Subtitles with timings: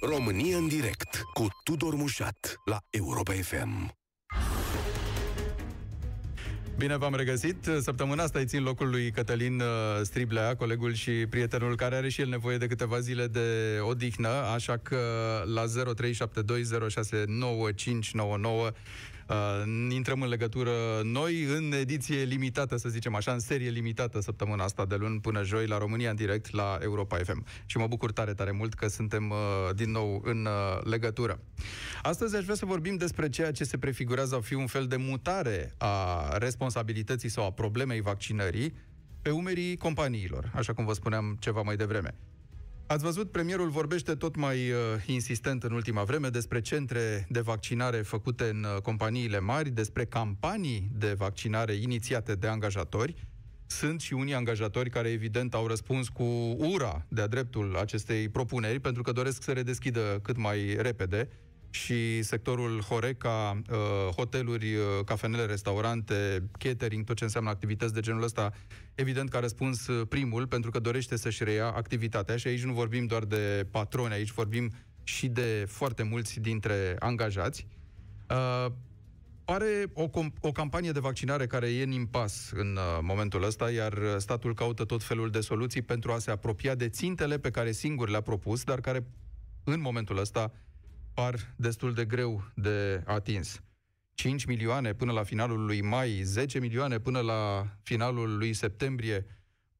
[0.00, 3.94] România în direct cu Tudor Mușat la Europa FM.
[6.78, 7.68] Bine v-am regăsit.
[7.80, 9.66] Săptămâna asta îi țin locul lui Cătălin uh,
[10.02, 14.76] Striblea, colegul și prietenul care are și el nevoie de câteva zile de odihnă, așa
[14.76, 14.98] că
[15.54, 15.68] la 0372069599
[19.28, 19.36] Uh,
[19.90, 20.70] intrăm în legătură
[21.02, 25.42] noi în ediție limitată, să zicem așa, în serie limitată săptămâna asta de luni până
[25.42, 27.44] joi la România în direct la Europa FM.
[27.66, 31.40] Și mă bucur tare, tare mult că suntem uh, din nou în uh, legătură.
[32.02, 34.96] Astăzi aș vrea să vorbim despre ceea ce se prefigurează a fi un fel de
[34.96, 38.74] mutare a responsabilității sau a problemei vaccinării
[39.22, 42.14] pe umerii companiilor, așa cum vă spuneam ceva mai devreme.
[42.86, 47.96] Ați văzut, premierul vorbește tot mai uh, insistent în ultima vreme despre centre de vaccinare
[47.96, 53.14] făcute în uh, companiile mari, despre campanii de vaccinare inițiate de angajatori.
[53.66, 56.24] Sunt și unii angajatori care, evident, au răspuns cu
[56.58, 61.28] ura de-a dreptul acestei propuneri, pentru că doresc să redeschidă cât mai repede
[61.74, 68.22] și sectorul Horeca, uh, hoteluri, uh, cafenele, restaurante, catering, tot ce înseamnă activități de genul
[68.22, 68.52] ăsta,
[68.94, 72.72] evident că a răspuns uh, primul pentru că dorește să-și reia activitatea și aici nu
[72.72, 77.66] vorbim doar de patroni, aici vorbim și de foarte mulți dintre angajați.
[78.30, 78.66] Uh,
[79.44, 80.08] pare o,
[80.40, 84.84] o campanie de vaccinare care e în impas în uh, momentul ăsta, iar statul caută
[84.84, 88.64] tot felul de soluții pentru a se apropia de țintele pe care singur le-a propus,
[88.64, 89.06] dar care
[89.64, 90.52] în momentul ăsta
[91.14, 93.62] par destul de greu de atins.
[94.14, 99.26] 5 milioane până la finalul lui mai, 10 milioane până la finalul lui septembrie,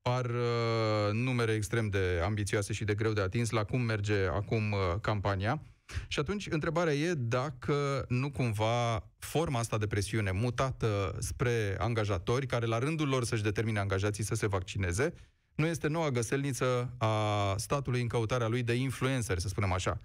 [0.03, 4.73] par uh, numere extrem de ambițioase și de greu de atins la cum merge acum
[4.73, 5.63] uh, campania.
[6.09, 12.67] Și atunci, întrebarea e dacă nu cumva forma asta de presiune mutată spre angajatori, care
[12.67, 15.15] la rândul lor să-și determine angajații să se vaccineze,
[15.55, 20.01] nu este noua găselniță a statului în căutarea lui de influencer, să spunem așa.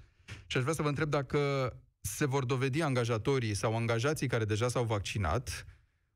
[0.46, 4.68] Și aș vrea să vă întreb dacă se vor dovedi angajatorii sau angajații care deja
[4.68, 5.66] s-au vaccinat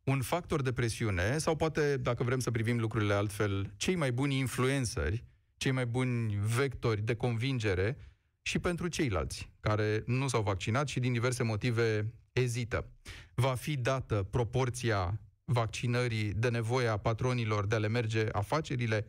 [0.03, 4.37] un factor de presiune sau poate, dacă vrem să privim lucrurile altfel, cei mai buni
[4.37, 5.23] influenceri,
[5.57, 7.97] cei mai buni vectori de convingere
[8.41, 12.89] și pentru ceilalți care nu s-au vaccinat și din diverse motive ezită.
[13.33, 19.07] Va fi dată proporția vaccinării de nevoia patronilor de a le merge afacerile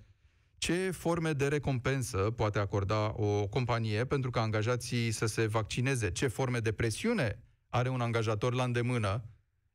[0.64, 6.10] ce forme de recompensă poate acorda o companie pentru ca angajații să se vaccineze?
[6.10, 9.24] Ce forme de presiune are un angajator la îndemână?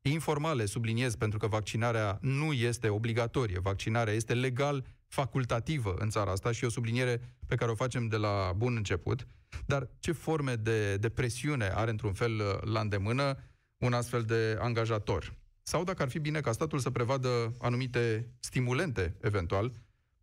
[0.02, 3.60] Informale, subliniez, pentru că vaccinarea nu este obligatorie.
[3.60, 8.18] Vaccinarea este legal facultativă în țara asta și o subliniere pe care o facem de
[8.18, 9.28] la bun început.
[9.66, 13.38] Dar ce forme de, de presiune are într-un fel la îndemână
[13.78, 15.38] un astfel de angajator?
[15.64, 19.72] Sau dacă ar fi bine ca statul să prevadă anumite stimulente, eventual,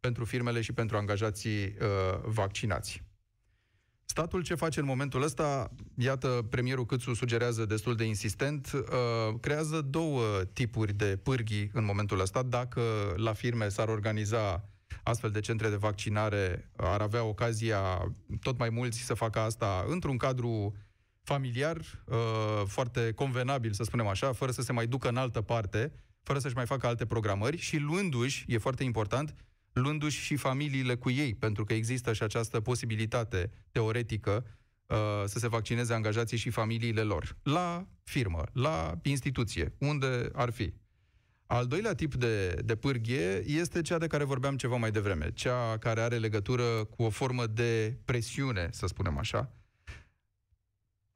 [0.07, 3.03] pentru firmele și pentru angajații uh, vaccinați.
[4.05, 9.81] Statul ce face în momentul ăsta, iată, premierul Câțu sugerează destul de insistent, uh, creează
[9.81, 12.43] două tipuri de pârghii în momentul ăsta.
[12.43, 12.83] Dacă
[13.17, 14.69] la firme s-ar organiza
[15.03, 18.13] astfel de centre de vaccinare, ar avea ocazia
[18.43, 20.75] tot mai mulți să facă asta într-un cadru
[21.23, 25.93] familiar, uh, foarte convenabil, să spunem așa, fără să se mai ducă în altă parte,
[26.23, 29.35] fără să-și mai facă alte programări și luându-și, e foarte important,
[29.81, 34.45] luându-și și familiile cu ei, pentru că există și această posibilitate teoretică
[34.87, 37.37] uh, să se vaccineze angajații și familiile lor.
[37.43, 40.73] La firmă, la instituție, unde ar fi.
[41.47, 45.79] Al doilea tip de, de pârghie este cea de care vorbeam ceva mai devreme, cea
[45.79, 49.53] care are legătură cu o formă de presiune, să spunem așa,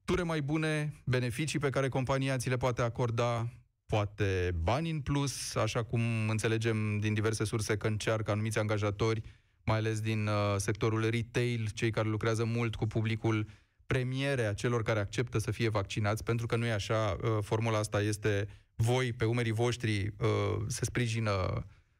[0.04, 3.48] ture mai bune, beneficii pe care compania ți le poate acorda,
[3.90, 9.22] poate bani în plus, așa cum înțelegem din diverse surse că încearcă anumiți angajatori,
[9.64, 13.46] mai ales din uh, sectorul retail, cei care lucrează mult cu publicul,
[13.86, 17.78] premiere a celor care acceptă să fie vaccinați, pentru că nu e așa, uh, formula
[17.78, 21.30] asta este voi, pe umerii voștri, uh, se sprijină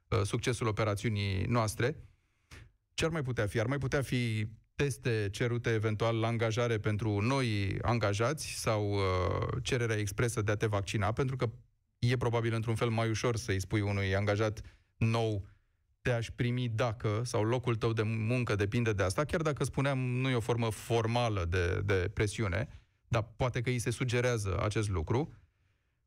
[0.08, 1.96] uh, succesul operațiunii noastre.
[2.94, 3.60] Ce ar mai putea fi?
[3.60, 9.96] Ar mai putea fi teste cerute eventual la angajare pentru noi angajați sau uh, cererea
[9.96, 11.50] expresă de a te vaccina, pentru că
[12.00, 14.60] e probabil într-un fel mai ușor să-i spui unui angajat
[14.96, 15.48] nou
[16.02, 20.28] te-aș primi dacă, sau locul tău de muncă depinde de asta, chiar dacă spuneam nu
[20.28, 22.68] e o formă formală de, de presiune,
[23.08, 25.32] dar poate că îi se sugerează acest lucru,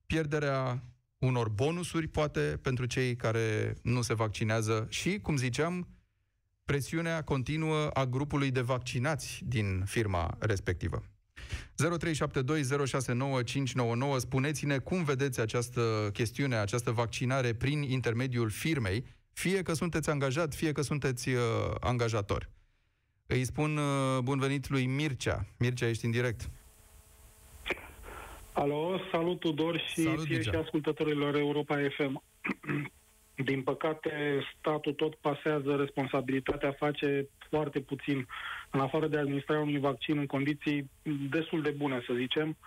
[0.06, 0.84] pierderea
[1.18, 5.88] unor bonusuri, poate, pentru cei care nu se vaccinează și, cum ziceam,
[6.66, 11.04] presiunea continuă a grupului de vaccinați din firma respectivă.
[11.82, 11.86] 0372069599.
[14.18, 20.72] Spuneți-ne cum vedeți această chestiune, această vaccinare prin intermediul firmei, fie că sunteți angajat, fie
[20.72, 21.40] că sunteți uh,
[21.80, 22.50] angajator.
[23.28, 25.46] Îi spun uh, bun venit lui Mircea.
[25.58, 26.50] Mircea, ești în direct.
[28.54, 30.52] Alo, salut Tudor și Salut, ție Mircea.
[30.52, 32.22] și ascultătorilor Europa FM.
[33.36, 38.28] Din păcate, statul tot pasează responsabilitatea, face foarte puțin,
[38.72, 40.90] în afară de administrarea unui vaccin în condiții
[41.30, 42.58] destul de bune, să zicem,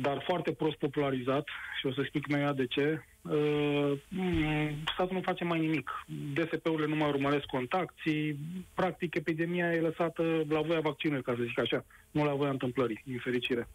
[0.00, 1.48] dar foarte prost popularizat
[1.78, 3.02] și o să explic imediat de ce.
[3.22, 6.04] Uh, mm, statul nu face mai nimic.
[6.34, 8.38] DSP-urile nu mai urmăresc contacții,
[8.74, 13.02] practic epidemia e lăsată la voia vaccinului, ca să zic așa, nu la voia întâmplării,
[13.04, 13.68] din fericire.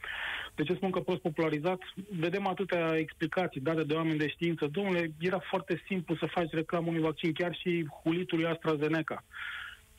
[0.56, 1.80] De ce spun că prost popularizat?
[2.20, 4.68] Vedem atâtea explicații date de oameni de știință.
[4.72, 9.24] Domnule, era foarte simplu să faci reclamă unui vaccin, chiar și hulitului AstraZeneca.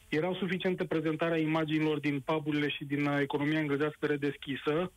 [0.08, 4.90] Erau suficiente prezentarea imaginilor din puburile și din uh, economia englezească redeschisă,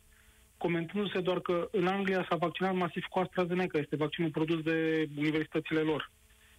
[0.58, 5.80] comentându-se doar că în Anglia s-a vaccinat masiv cu AstraZeneca, este vaccinul produs de universitățile
[5.80, 6.12] lor.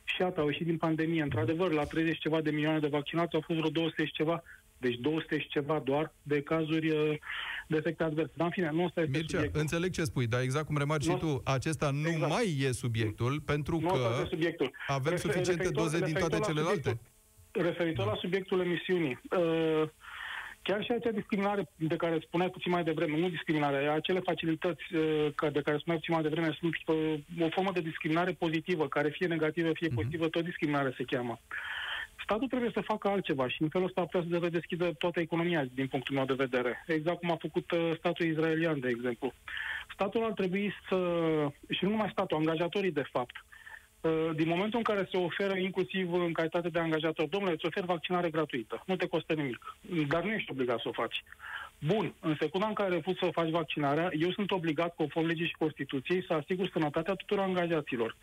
[0.05, 1.23] Și iată, au ieșit din pandemie.
[1.23, 4.43] Într-adevăr, la 30 ceva de milioane de vaccinați au fost vreo 200 și ceva,
[4.79, 7.17] deci 200 și ceva doar de cazuri uh,
[7.69, 8.33] de efecte adverse.
[8.37, 9.61] Dar în fine, nu ăsta este Mircea, subiectul.
[9.61, 12.33] înțeleg ce spui, dar exact cum remarci și Nu- tu, acesta nu Exact.
[12.33, 14.71] mai e subiectul, pentru Nu ăsta că este subiectul.
[14.87, 16.81] avem Refer- suficiente referitor- doze din toate referitor la celelalte.
[16.89, 17.17] subiectul-
[17.63, 19.89] Referitor la subiectul emisiunii, uh,
[20.69, 25.27] chiar și acea discriminare de care spuneai puțin mai devreme, nu discriminare, acele facilități uh,
[25.35, 29.09] ca- de care spuneai puțin mai devreme sunt uh, o formă de discriminare pozitivă, care
[29.09, 31.39] fie negativă, fie pozitivă, tot discriminare se cheamă.
[32.23, 35.87] Statul trebuie să facă altceva și în felul ăsta vrea să redeschidă toată economia din
[35.87, 36.85] punctul meu de vedere.
[36.87, 39.33] Exact cum a făcut uh, statul israelian, de exemplu.
[39.93, 40.99] Statul ar trebui să,
[41.71, 43.58] și nu numai statul, angajatorii de fapt, Uh,
[44.35, 48.31] din momentul în care se oferă, inclusiv în calitate de angajator, domnule, îți ofer vaccinare
[48.31, 49.77] gratuită, nu te costă nimic,
[50.09, 51.25] dar nu ești obligat să o faci.
[51.79, 55.57] Bun, în secunda în care refuzi să faci vaccinarea, eu sunt obligat, conform legii și
[55.59, 58.17] Constituției, să asigur sănătatea tuturor angajaților.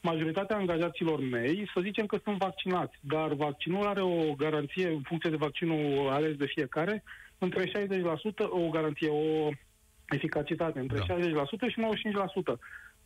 [0.00, 5.30] Majoritatea angajaților mei, să zicem că sunt vaccinați, dar vaccinul are o garanție, în funcție
[5.30, 7.02] de vaccinul ales de fiecare,
[7.38, 7.70] între 60%,
[8.48, 9.48] o garanție, o
[10.08, 11.14] eficacitate între Da.
[11.14, 12.58] 60% și 95%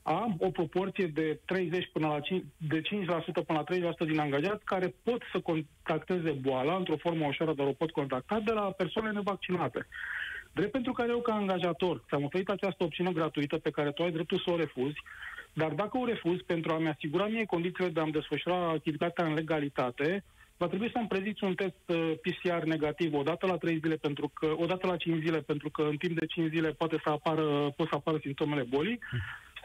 [0.06, 2.82] am o proporție de 30 până la 5, de 5%
[3.46, 7.72] până la 30% din angajați care pot să contacteze boala într-o formă ușoară, dar o
[7.72, 9.86] pot contacta de la persoane nevaccinate.
[10.52, 14.10] Drept pentru care eu, ca angajator, ți-am oferit această opțiune gratuită pe care tu ai
[14.10, 15.02] dreptul să o refuzi,
[15.52, 20.24] dar dacă o refuzi pentru a-mi asigura mie condițiile de a-mi desfășura activitatea în legalitate,
[20.56, 24.54] va trebui să-mi preziți un test uh, PCR negativ odată la 3 zile, pentru că,
[24.56, 27.88] odată la 5 zile, pentru că în timp de 5 zile poate să apară, pot
[27.88, 28.98] să apară simptomele bolii,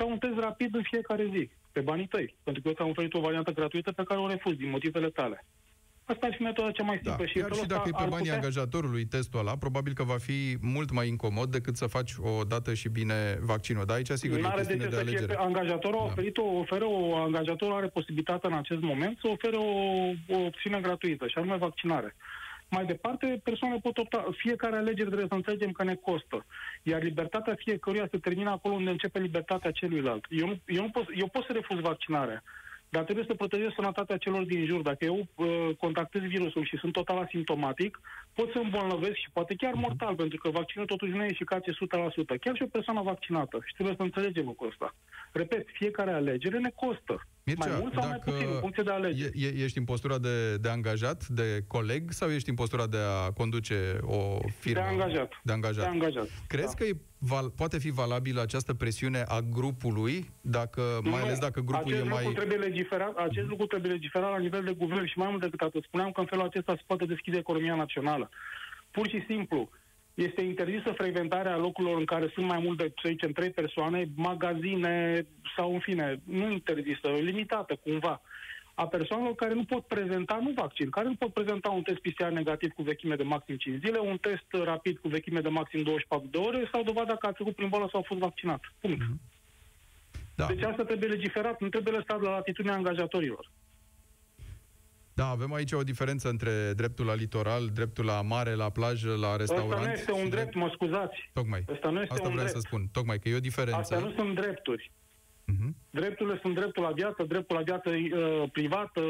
[0.01, 3.13] sau un test rapid în fiecare zi, pe banii tăi, pentru că eu ți-am oferit
[3.13, 5.45] o variantă gratuită pe care o refuz din motivele tale.
[6.05, 7.89] Asta ar fi metoda cea mai Da, simplă și în chiar felul și dacă e
[7.89, 11.49] ăsta pe ar banii putea- angajatorului testul ăla, probabil că va fi mult mai incomod
[11.51, 13.85] decât să faci o dată și bine vaccinul.
[13.85, 15.33] Dar aici, sigur, e o Nu are de chestiune ce de să fie alegere.
[15.33, 16.11] pe angajatorul a Da.
[16.11, 19.71] oferit o, oferă o, angajatorul are posibilitatea în acest moment să ofere o,
[20.35, 22.15] o opțiune gratuită, și anume vaccinare.
[22.71, 24.25] Mai departe, persoanele pot opta.
[24.37, 26.45] Fiecare alegere trebuie să înțelegem că ne costă.
[26.83, 30.25] Iar libertatea fiecăruia se termină acolo unde începe libertatea celuilalt.
[30.29, 32.43] Eu, nu, eu, nu pot, eu pot să refuz vaccinarea,
[32.95, 34.81] dar trebuie să protejez sănătatea celor din jur.
[34.81, 37.99] Dacă eu uh, contactez virusul și sunt total asimptomatic,
[38.33, 41.75] pot să îmbolnăvesc și poate chiar mortal, pentru că vaccinul totuși nu e eficace 100%.
[42.41, 43.59] Chiar și o persoană vaccinată.
[43.65, 44.95] Și trebuie să înțelegem lucrul ăsta.
[45.31, 47.27] Repet, fiecare alegere ne costă.
[47.43, 49.31] Mircea, mai mult sau mai dacă puțin, în funcție de alegere.
[49.33, 52.97] E, e, ești în postura de, de angajat, de coleg, sau ești în postura de
[52.97, 54.81] a conduce o firmă?
[54.81, 55.39] De angajat.
[55.43, 55.83] De angajat.
[55.83, 56.27] De angajat.
[56.47, 56.77] Crezi da.
[56.77, 61.59] că e val, poate fi valabilă această presiune a grupului, dacă, mai Nu, ales dacă
[61.59, 62.23] grupul acest e mai...
[62.23, 65.61] Lucru trebuie legiferat, acest lucru trebuie legiferat la nivel de guvern și mai mult decât
[65.61, 65.83] atât.
[65.83, 68.29] Spuneam că în felul acesta se poate deschide economia națională.
[68.91, 69.69] Pur și simplu,
[70.13, 75.25] este interzisă frecventarea locurilor în care sunt mai mult de, să zicem, trei persoane, magazine
[75.55, 78.21] sau, în fine, nu interzisă, limitată cumva,
[78.75, 82.23] a persoanelor care nu pot prezenta, nu vaccin, care nu pot prezenta un test PCR
[82.23, 86.27] negativ cu vechime de maxim 5 zile, un test rapid cu vechime de maxim 24
[86.31, 88.61] de ore sau dovada că a trecut prin boală sau a fost vaccinat.
[88.79, 89.01] Punct.
[90.35, 90.45] Da.
[90.45, 93.51] Deci asta trebuie legiferat, nu trebuie lăsat la latitudinea angajatorilor.
[95.13, 99.35] da, avem aici o diferență între dreptul la litoral, dreptul la mare, la plajă, la
[99.35, 99.73] restaurant.
[99.73, 101.29] Asta nu este un și drept, mă scuzați.
[101.33, 101.65] Tocmai.
[101.71, 102.61] Asta nu este Asta un vreau drept.
[102.61, 102.87] să spun.
[102.91, 103.79] Tocmai că e o diferență.
[103.79, 104.91] Astea nu sunt drepturi.
[105.59, 105.75] Mhm.
[105.89, 109.01] Drepturile sunt dreptul la viață, dreptul la viață uh, privată,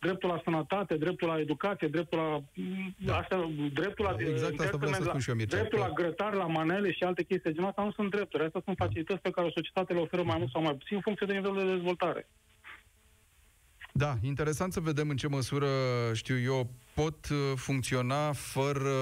[0.00, 2.42] dreptul la sănătate, dreptul la educație, dreptul la...
[2.98, 3.16] Da.
[3.18, 4.12] Asta, dreptul la...
[4.12, 6.34] Da, exact asta dreptul vreau să la- spun și eu, Mircea, Dreptul că- la grătar,
[6.34, 8.44] la manele și alte chestii de genul ăsta nu sunt drepturi.
[8.44, 11.02] Astea sunt facilități pe care o societate le oferă mai mult sau mai puțin în
[11.02, 12.28] funcție de nivelul de dezvoltare.
[13.92, 15.66] Da, interesant să vedem în ce măsură,
[16.12, 16.70] știu eu,
[17.02, 18.96] pot uh, funcționa fără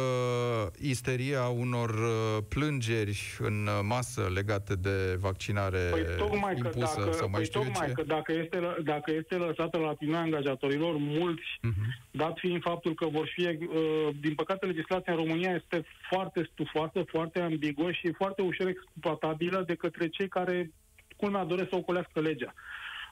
[0.81, 7.29] isteria unor uh, plângeri în masă legate de vaccinare păi, tocmai impusă că dacă, sau
[7.29, 7.93] mai păi, știu tocmai ce?
[7.93, 12.11] că dacă este, dacă este lăsată la tine angajatorilor mulți, uh-huh.
[12.11, 17.05] dat fiind faptul că vor fi, uh, din păcate, legislația în România este foarte stufoasă,
[17.07, 20.71] foarte ambiguă și foarte ușor exploatabilă de către cei care,
[21.17, 22.55] culmea, doresc să ocolească legea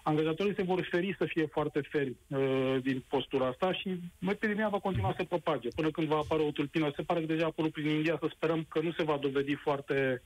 [0.05, 4.79] angajatorii se vor feri să fie foarte feri uh, din postura asta și epidemia va
[4.79, 6.93] continua să propage până când va apare o tulpină.
[6.97, 9.55] Se pare că deja a apărut prin India, să sperăm că nu se va dovedi
[9.55, 10.23] foarte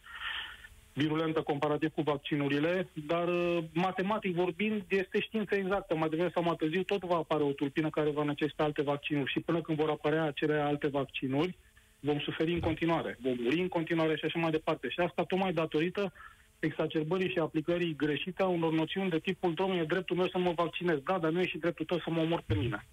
[0.93, 5.97] virulentă comparativ cu vaccinurile, dar uh, matematic vorbind este știință exactă.
[5.97, 9.31] Mai devreme sau mai târziu tot va apare o tulpină care va necesita alte vaccinuri
[9.31, 11.57] și până când vor apărea acele alte vaccinuri,
[12.01, 14.89] vom suferi în continuare, vom muri în continuare și așa mai departe.
[14.89, 16.13] Și asta tocmai datorită
[16.59, 20.53] exacerbării și aplicării greșite a unor noțiuni de tipul, domnule, e dreptul meu să mă
[20.57, 20.99] vaccinez.
[21.05, 22.87] Da, dar nu e și dreptul tău să mă omor pe mine.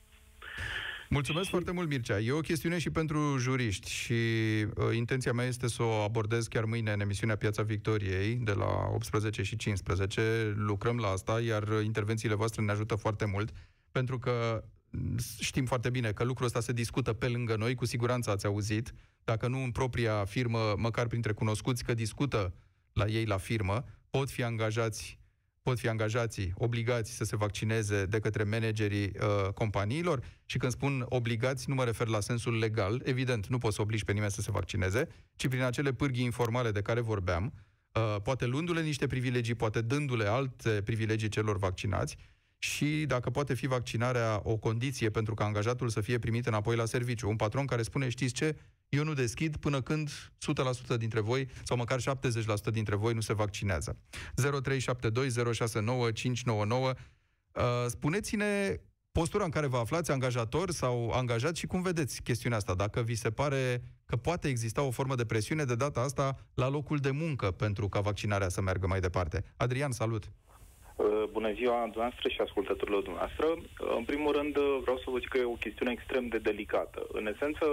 [1.09, 1.51] Mulțumesc și...
[1.51, 2.19] foarte mult, Mircea.
[2.19, 6.63] E o chestiune și pentru juriști și uh, intenția mea este să o abordez chiar
[6.63, 10.53] mâine în emisiunea Piața Victoriei de la 18 și 15.
[10.55, 13.51] Lucrăm la asta, iar intervențiile voastre ne ajută foarte mult,
[13.91, 14.63] pentru că
[15.39, 18.93] știm foarte bine că lucrul ăsta se discută pe lângă noi, cu siguranță ați auzit,
[19.23, 22.53] dacă nu în propria firmă, măcar printre cunoscuți, că discută
[22.95, 25.19] la ei la firmă, pot fi angajați
[25.61, 30.23] pot fi angajații obligați să se vaccineze de către managerii uh, companiilor.
[30.45, 34.05] Și când spun obligați, nu mă refer la sensul legal, evident, nu poți să obligi
[34.05, 37.53] pe nimeni să se vaccineze, ci prin acele pârghii informale de care vorbeam,
[37.93, 42.17] uh, poate luându-le niște privilegii, poate dându-le alte privilegii celor vaccinați.
[42.57, 46.85] Și dacă poate fi vaccinarea o condiție pentru ca angajatul să fie primit înapoi la
[46.85, 47.29] serviciu.
[47.29, 48.55] Un patron care spune, știți ce,
[48.89, 50.09] eu nu deschid până când
[50.93, 52.03] 100% dintre voi, sau măcar 70%
[52.71, 53.97] dintre voi, nu se vaccinează.
[54.41, 54.47] 0372069599
[56.59, 56.91] uh,
[57.87, 58.79] Spuneți-ne
[59.11, 63.15] postura în care vă aflați, angajator sau angajat și cum vedeți chestiunea asta, dacă vi
[63.15, 67.11] se pare că poate exista o formă de presiune de data asta la locul de
[67.11, 69.43] muncă pentru ca vaccinarea să meargă mai departe.
[69.57, 70.31] Adrian, salut!
[70.95, 73.45] Uh, bună ziua dumneavoastră și ascultătorilor dumneavoastră.
[73.45, 76.37] Uh, în primul rând, uh, vreau să vă zic că e o chestiune extrem de
[76.37, 77.07] delicată.
[77.11, 77.65] În esență,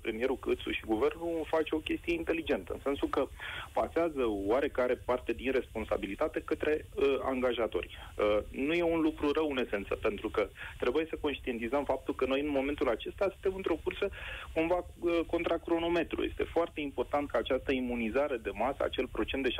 [0.00, 3.26] premierul Câțu și guvernul face o chestie inteligentă, în sensul că
[3.72, 7.98] pasează oarecare parte din responsabilitate către uh, angajatori.
[8.18, 12.24] Uh, nu e un lucru rău în esență, pentru că trebuie să conștientizăm faptul că
[12.26, 14.08] noi în momentul acesta suntem într-o cursă
[14.54, 16.22] cumva uh, contra cronometru.
[16.24, 19.54] Este foarte important ca această imunizare de masă, acel procent de 70%,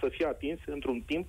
[0.00, 1.26] să fie atins într-un timp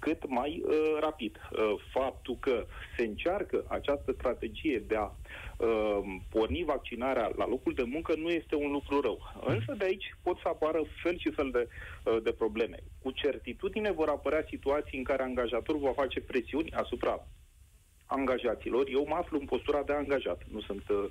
[0.00, 1.36] cât mai uh, rapid.
[1.52, 2.66] Uh, faptul că
[2.96, 8.54] se încearcă această strategie de a uh, porni vaccinarea la locul de muncă nu este
[8.54, 9.18] un lucru rău.
[9.46, 11.68] Însă de aici pot să apară fel și fel de,
[12.04, 12.78] uh, de probleme.
[13.02, 17.26] Cu certitudine vor apărea situații în care angajatorul va face presiuni asupra
[18.10, 18.84] angajaților.
[18.88, 20.42] Eu mă aflu în postura de angajat.
[20.50, 21.04] Nu sunt uh,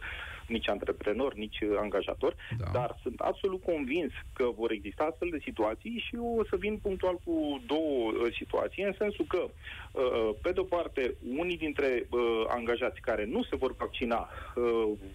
[0.50, 2.70] nici antreprenor, nici angajator, da.
[2.74, 6.78] dar sunt absolut convins că vor exista astfel de situații și eu o să vin
[6.78, 12.20] punctual cu două uh, situații, în sensul că, uh, pe de-o parte, unii dintre uh,
[12.48, 14.30] angajați care nu se vor vaccina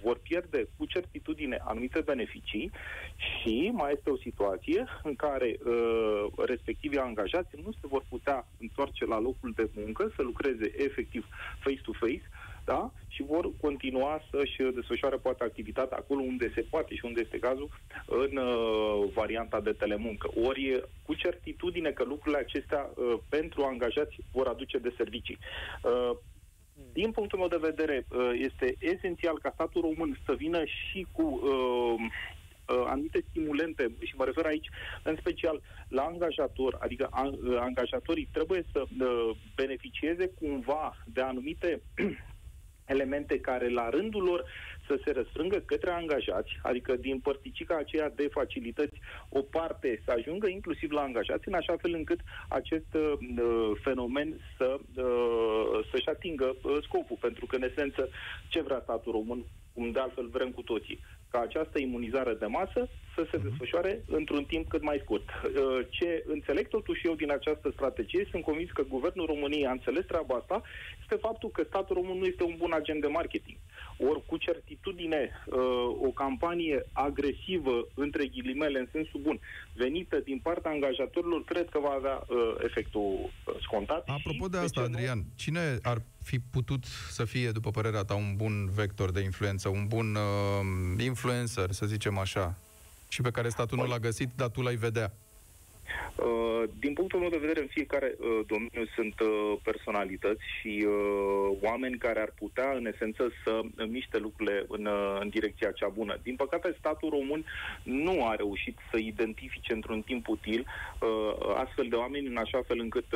[0.02, 2.70] vor pierde cu certitudine anumite beneficii
[3.16, 5.58] și mai este o situație în care
[6.46, 11.26] respectivii angajați nu se vor putea întoarce la locul de muncă, să lucreze efectiv
[11.60, 12.22] face-to-face,
[12.64, 12.92] da?
[13.08, 17.68] și vor continua să-și desfășoare poate activitatea acolo unde se poate și unde este cazul
[18.06, 20.30] în uh, varianta de telemuncă.
[20.46, 25.38] Ori cu certitudine că lucrurile acestea uh, pentru angajați vor aduce de servicii.
[25.82, 26.16] Uh,
[26.92, 31.22] din punctul meu de vedere, uh, este esențial ca statul român să vină și cu
[31.22, 31.94] uh,
[32.68, 34.68] uh, anumite stimulente, și mă refer aici
[35.02, 41.80] în special la angajator, adică uh, angajatorii trebuie să uh, beneficieze cumva de anumite
[42.86, 44.44] elemente care la rândul lor
[44.86, 50.48] să se răsfrângă către angajați, adică din părticica aceea de facilități, o parte să ajungă
[50.48, 56.76] inclusiv la angajați, în așa fel încât acest uh, fenomen să, uh, să-și atingă uh,
[56.82, 57.16] scopul.
[57.20, 58.08] Pentru că, în esență,
[58.48, 61.00] ce vrea statul român, cum de altfel vrem cu toții?
[61.34, 63.48] Ca această imunizare de masă să se mhm.
[63.48, 65.28] desfășoare într-un timp cât mai scurt.
[65.28, 70.04] Uh, ce înțeleg totuși eu din această strategie, sunt convins că Guvernul României a înțeles
[70.04, 70.62] treaba asta,
[71.02, 73.56] este faptul că statul român nu este un bun agent de marketing.
[73.98, 75.56] Ori cu certitudine uh,
[76.02, 79.40] o campanie agresivă, între ghilimele, în sensul bun,
[79.74, 84.08] venită din partea angajatorilor, cred că va avea uh, efectul scontat.
[84.08, 88.70] Apropo de asta, Adrian, cine ar fi putut să fie, după părerea ta, un bun
[88.74, 92.54] vector de influență, un bun uh, influencer, să zicem așa,
[93.08, 95.12] și pe care statul nu l-a găsit, dar tu l-ai vedea?
[96.16, 100.86] Uh, din punctul meu de vedere, în fiecare uh, domeniu sunt uh, personalități și
[101.62, 104.88] oameni care ar putea, în esență, să miște lucrurile în,
[105.20, 106.18] în direcția cea bună.
[106.22, 107.44] Din păcate, statul român
[107.82, 110.66] nu a reușit să identifice într-un timp util
[111.54, 113.06] astfel de oameni în așa fel încât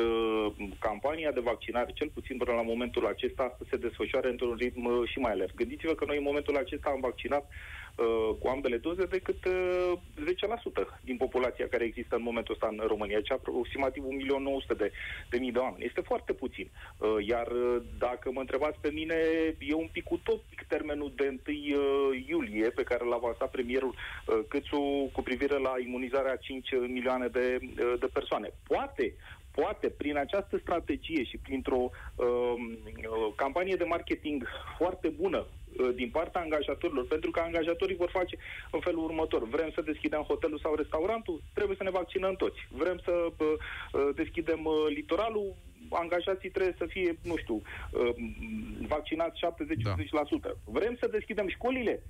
[0.79, 5.19] campania de vaccinare, cel puțin până la momentul acesta, să se desfășoare într-un ritm și
[5.19, 5.55] mai alert.
[5.55, 7.45] Gândiți-vă că noi în momentul acesta am vaccinat
[7.99, 9.93] Uh, cu ambele doze decât uh,
[10.93, 14.91] 10% din populația care există în momentul ăsta în România, ce aproximativ 1.900.000 de,
[15.29, 15.85] de mii de oameni.
[15.85, 16.69] Este foarte puțin.
[16.97, 19.15] Uh, iar uh, dacă mă întrebați pe mine,
[19.59, 24.39] e un pic utopic termenul de 1 uh, iulie pe care l-a avansat premierul uh,
[24.47, 28.49] Câțu cu privire la imunizarea 5 milioane de, uh, de persoane.
[28.67, 29.15] Poate,
[29.51, 32.55] poate prin această strategie și printr-o uh,
[33.35, 34.47] campanie de marketing
[34.77, 35.58] foarte bună Uh,
[35.95, 38.37] din partea angajatorilor, pentru că angajatorii vor face
[38.71, 39.47] în felul următor.
[39.47, 41.41] Vrem să deschidem hotelul sau restaurantul?
[41.53, 42.59] Trebuie să ne vaccinăm toți.
[42.69, 43.47] Vrem să uh,
[43.93, 45.55] uh, deschidem litoralul?
[45.89, 47.61] angajații trebuie să fie, nu știu,
[48.87, 49.45] vaccinați 70-80%.
[50.41, 50.51] Da.
[50.65, 52.03] Vrem să deschidem școlile?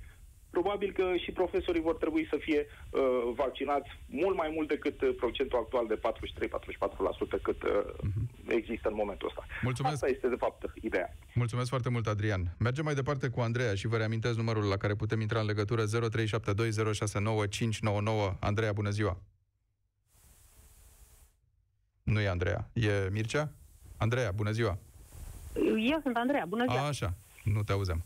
[0.50, 3.00] Probabil că și profesorii vor trebui să fie uh,
[3.34, 6.00] vaccinați mult mai mult decât uh, procentul actual de
[7.38, 8.46] 43-44% cât uh, uh-huh.
[8.46, 9.46] există în momentul ăsta.
[9.62, 9.94] Mulțumesc.
[9.94, 11.16] Asta este, de fapt, ideea.
[11.34, 12.54] Mulțumesc foarte mult, Adrian.
[12.58, 15.84] Mergem mai departe cu Andreea și vă reamintesc numărul la care putem intra în legătură
[15.84, 15.88] 0372069599.
[18.40, 19.18] Andreea, bună ziua!
[22.02, 23.52] Nu e Andreea, e Mircea?
[23.96, 24.78] Andreea, bună ziua!
[25.90, 26.80] Eu sunt Andreea, bună ziua!
[26.80, 27.14] A, așa,
[27.44, 28.04] nu te auzem.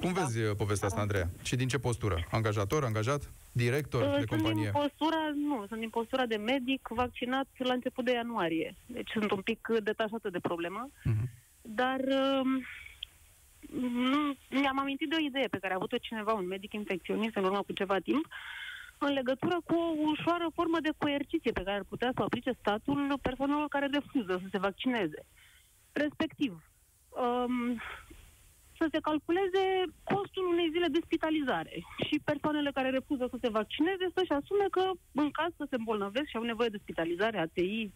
[0.00, 0.20] Cum da.
[0.20, 1.28] vezi uh, povestea asta, Andreea?
[1.42, 2.26] Și din ce postură?
[2.30, 4.70] Angajator, angajat, director uh, de sunt companie?
[4.70, 8.74] Din postura, nu, sunt din postura de medic vaccinat la început de ianuarie.
[8.86, 10.88] Deci sunt un pic detașată de problemă.
[10.88, 11.28] Uh-huh.
[11.62, 12.64] Dar uh,
[14.10, 17.44] nu, mi-am amintit de o idee pe care a avut-o cineva, un medic infecționist, în
[17.44, 18.26] urmă cu ceva timp,
[18.98, 22.52] în legătură cu o ușoară formă de coerciție pe care ar putea să o aplice
[22.60, 25.26] statul persoanelor care refuză să se vaccineze.
[25.92, 26.62] Respectiv,
[27.08, 27.80] um,
[28.78, 29.64] să se calculeze
[30.12, 34.84] costul unei zile de spitalizare și persoanele care refuză să se vaccineze să-și asume că
[35.22, 37.92] în caz să se îmbolnăvesc și au nevoie de spitalizare, ATI,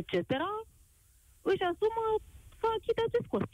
[0.00, 0.32] etc.,
[1.50, 2.04] își asumă
[2.60, 3.52] să achite acest cost.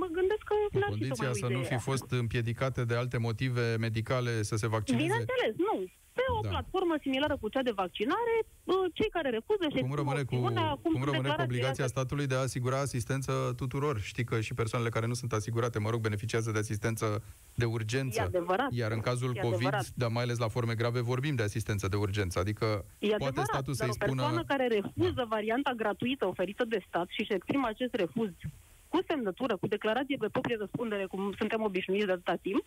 [0.00, 4.42] Mă gândesc că n-ar Condiția fi să nu fi fost împiedicate de alte motive medicale
[4.42, 5.04] să se vaccineze?
[5.04, 5.76] Bineînțeles, nu
[6.14, 6.48] pe o da.
[6.48, 8.34] platformă similară cu cea de vaccinare,
[8.92, 12.46] cei care refuză și cum rămâne cu, cum, cum rămâne cu obligația statului de a
[12.48, 14.00] asigura asistență tuturor?
[14.00, 17.22] Știi că și persoanele care nu sunt asigurate, mă rog, beneficiază de asistență
[17.54, 18.20] de urgență.
[18.20, 18.68] E adevărat.
[18.72, 19.86] Iar în cazul e COVID, adevărat.
[19.94, 22.38] dar mai ales la forme grave, vorbim de asistență de urgență.
[22.38, 24.10] Adică e poate adevărat, statul să-i spună...
[24.10, 25.24] o persoană care refuză da.
[25.24, 28.30] varianta gratuită oferită de stat și își exprimă acest refuz
[28.94, 32.64] cu semnătură, cu declarație pe proprie răspundere, cum suntem obișnuiți de atâta timp,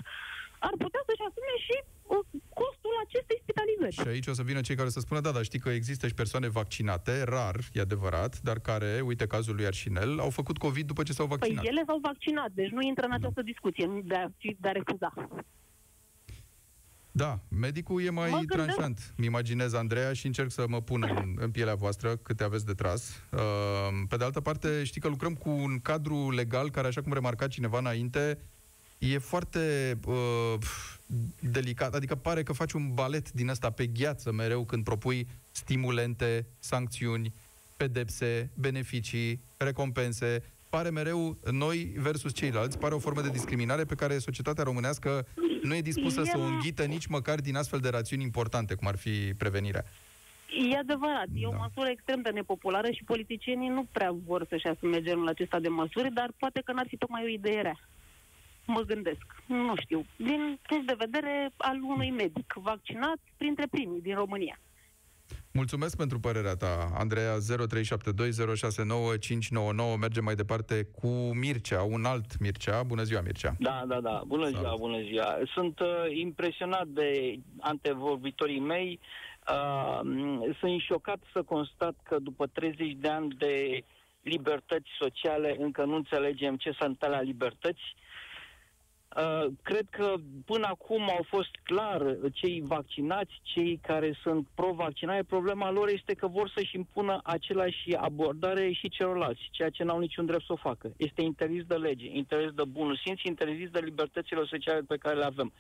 [0.60, 3.96] ar putea să-și asume și uh, costul acestei spitalizări.
[3.96, 6.13] Și aici o să vină cei care să spună, da, dar știi că există și
[6.13, 11.04] persoane vaccinate, rar, e adevărat, dar care, uite cazul lui Arșinel, au făcut COVID după
[11.04, 11.63] ce s-au vaccinat.
[11.63, 14.28] Păi ele s-au vaccinat, deci nu intră în această discuție de a,
[14.60, 15.13] de a refuza.
[17.12, 19.13] Da, medicul e mai tranșant.
[19.17, 22.74] Mi imaginez, Andreea, și încerc să mă pun în, în pielea voastră câte aveți de
[22.74, 23.24] tras.
[23.32, 23.39] Uh,
[24.10, 27.48] pe de altă parte, știi că lucrăm cu un cadru legal care, așa cum remarca
[27.48, 28.39] cineva înainte,
[28.98, 30.54] e foarte uh,
[31.40, 31.94] delicat.
[31.94, 37.34] Adică pare că faci un balet din ăsta pe gheață mereu când propui stimulente, sancțiuni,
[37.78, 44.18] pedepse, beneficii, recompense pare mereu noi versus ceilalți, pare o formă de discriminare pe care
[44.18, 45.26] societatea românească
[45.62, 48.98] nu e dispusă să o înghită nici măcar din astfel de rațiuni importante, cum ar
[48.98, 49.86] fi prevenirea.
[50.72, 51.40] E adevărat, da.
[51.40, 51.58] e o da.
[51.58, 56.14] măsură extrem de nepopulară și politicienii nu prea vor să-și asume genul acesta de măsuri,
[56.14, 57.80] dar poate că n-ar fi tocmai o idee rea.
[58.68, 64.16] Mă gândesc, nu știu, din punct de vedere al unui medic vaccinat printre primii din
[64.16, 64.60] România.
[65.52, 67.40] Mulțumesc pentru părerea ta, Andreea 0372069599.
[70.00, 72.84] Mergem mai departe cu Mircea, un alt Mircea.
[72.84, 73.56] Bună ziua, Mircea.
[73.60, 74.22] Da, da, da.
[74.28, 74.60] Bună Salut.
[74.60, 75.38] ziua, bună ziua.
[75.54, 79.00] Sunt uh, impresionat de antevorbitorii mei.
[79.50, 80.00] Uh,
[80.60, 83.84] sunt șocat să constat că după 30 de ani de
[84.22, 87.82] libertăți sociale încă nu înțelegem ce sunt la libertăți.
[87.96, 88.07] Uh,
[89.18, 90.14] Uh, cred că
[90.46, 95.24] până acum au fost clar cei vaccinați, cei care sunt pro-vaccinare.
[95.24, 100.26] Problema lor este că vor să-și impună același abordare și celorlalți, ceea ce n-au niciun
[100.26, 100.94] drept să o facă.
[100.98, 105.26] Este interzis de lege, interzis de bunul simț, interzis de libertățile sociale pe care le
[105.26, 105.54] avem.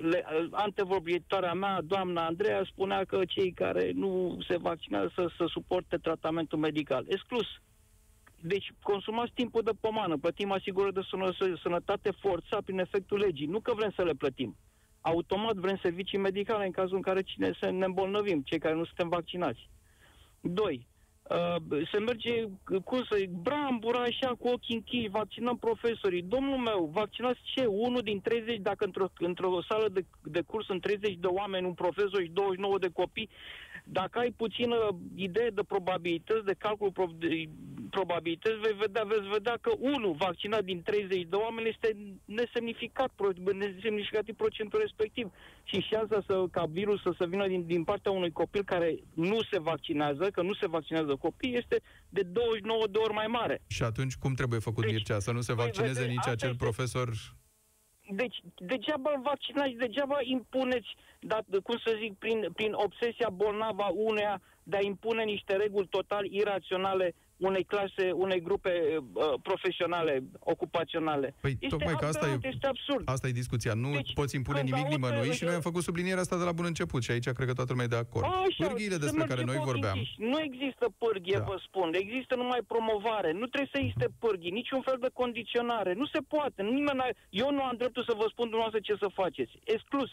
[0.00, 5.96] Le, antevorbitoarea mea, doamna Andreea, spunea că cei care nu se vaccinează să, să suporte
[5.96, 7.04] tratamentul medical.
[7.08, 7.46] Exclus.
[8.42, 11.00] Deci consumați timpul de pomană, plătim asigurări de
[11.62, 13.46] sănătate forța prin efectul legii.
[13.46, 14.56] Nu că vrem să le plătim.
[15.00, 18.84] automat vrem servicii medicale în cazul în care cine să ne îmbolnăvim, cei care nu
[18.84, 19.68] suntem vaccinați.
[20.40, 20.86] Doi,
[21.30, 22.44] uh, se merge,
[22.84, 26.22] cum să zic, brambura așa cu ochii închiși, vaccinăm profesorii.
[26.22, 27.64] Domnul meu, vaccinați ce?
[27.64, 31.74] Unul din 30, dacă într-o, într-o sală de, de curs sunt 30 de oameni, un
[31.74, 33.30] profesor și 29 de copii,
[33.84, 34.76] dacă ai puțină
[35.14, 37.48] idee de probabilități, de calcul pro- de
[37.90, 43.10] probabilități, vei vedea, veți vedea că unul vaccinat din 30 de oameni este nesemnificat,
[43.52, 45.30] nesemnificativ procentul respectiv.
[45.64, 49.42] Și șansa să, ca virus să, să vină din, din partea unui copil care nu
[49.50, 53.62] se vaccinează, că nu se vaccinează copii, este de 29 de ori mai mare.
[53.66, 55.18] Și atunci cum trebuie făcut deci, Mircea?
[55.18, 56.64] Să nu se vaccineze nici acel este...
[56.64, 57.08] profesor
[58.12, 60.88] deci, degeaba vaccinați, degeaba impuneți,
[61.20, 65.86] dat, cum să zic, prin, prin obsesia bolnavă a uneia de a impune niște reguli
[65.86, 71.34] total iraționale unei clase, unei grupe uh, profesionale, ocupaționale.
[71.40, 73.02] Păi este tocmai că asta e, este absurd.
[73.08, 73.74] Asta e discuția.
[73.74, 76.64] Nu deci, poți impune nimic nimănui și noi am făcut sublinierea asta de la bun
[76.64, 78.24] început și aici cred că toată lumea e de acord.
[78.24, 79.98] Așa, Pârghiile despre care noi vorbeam.
[80.16, 81.44] Nu există pârghie, da.
[81.44, 81.88] vă spun.
[81.92, 83.32] Există numai promovare.
[83.32, 85.92] Nu trebuie să existe pârghii, niciun fel de condiționare.
[85.92, 86.62] Nu se poate.
[86.62, 89.52] Nimeni Eu nu am dreptul să vă spun dumneavoastră ce să faceți.
[89.64, 90.10] Exclus.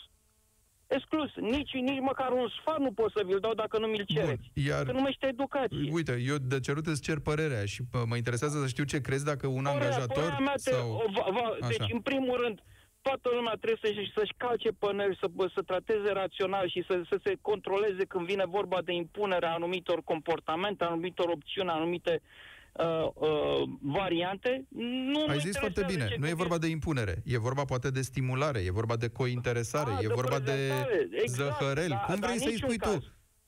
[0.88, 1.32] Exclus.
[1.36, 4.52] Nici, nici măcar un sfat nu pot să vi-l dau dacă nu mi-l cereți.
[4.54, 4.84] Bun, iar...
[4.86, 5.90] Că numește educație.
[5.92, 9.48] Uite, eu de cerut îți cer părerea și mă interesează să știu ce crezi dacă
[9.48, 11.04] un părerea, angajator părerea mea te, sau...
[11.14, 12.60] va, va, deci, în primul rând,
[13.02, 17.38] toată lumea trebuie să-și, să-și calce păneri, să, să trateze rațional și să, să se
[17.42, 24.66] controleze când vine vorba de impunerea anumitor comportamente, anumitor opțiuni, anumite uh, uh, variante.
[25.14, 26.16] Nu Ai zis foarte bine.
[26.20, 27.22] Nu e vorba de impunere.
[27.26, 30.72] E vorba poate de stimulare, e vorba de cointeresare, A, e de vorba de
[31.12, 31.88] exact, zăhărel.
[31.90, 32.94] Da, Cum vrei să-i spui caz.
[32.94, 33.04] tu?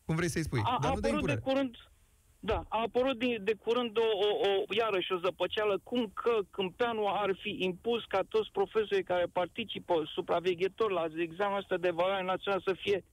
[0.05, 0.61] Cum vrei să-i spui?
[0.63, 1.39] A, Dar a nu de impunere.
[1.43, 1.75] De curând,
[2.39, 7.07] da, a apărut de, de curând o, o, o, iarăși o zăpăceală, cum că câmpeanul
[7.07, 12.61] ar fi impus ca toți profesorii care participă supraveghetori la examenul ăsta de evaluare națională
[12.65, 13.03] să fie,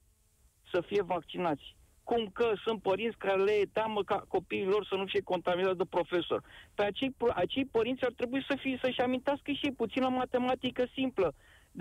[0.72, 1.75] să fie vaccinați
[2.10, 5.76] cum că sunt părinți care le e teamă ca copiii lor să nu fie contaminați
[5.82, 6.40] de profesor.
[6.74, 11.34] Pe acei, acei părinți ar trebui să fie, să-și amintească și ei puțină matematică simplă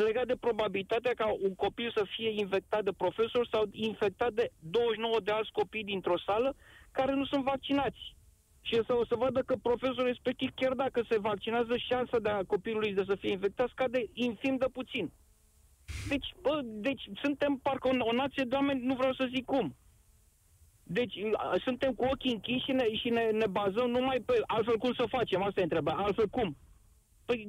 [0.04, 5.20] legat de probabilitatea ca un copil să fie infectat de profesor sau infectat de 29
[5.20, 6.56] de alți copii dintr-o sală
[6.92, 8.16] care nu sunt vaccinați.
[8.62, 12.44] Și să o să vadă că profesorul respectiv, chiar dacă se vaccinează, șansa de a
[12.44, 15.12] copilului de să fie infectat scade infim de puțin.
[16.10, 19.76] Deci, bă, deci suntem parcă o, o nație de oameni, nu vreau să zic cum.
[20.88, 21.13] Deci
[21.63, 25.06] suntem cu ochii închiși și, ne, și ne, ne bazăm numai pe altfel cum să
[25.10, 26.58] facem, asta e întrebarea, altfel cum?
[27.26, 27.48] Păi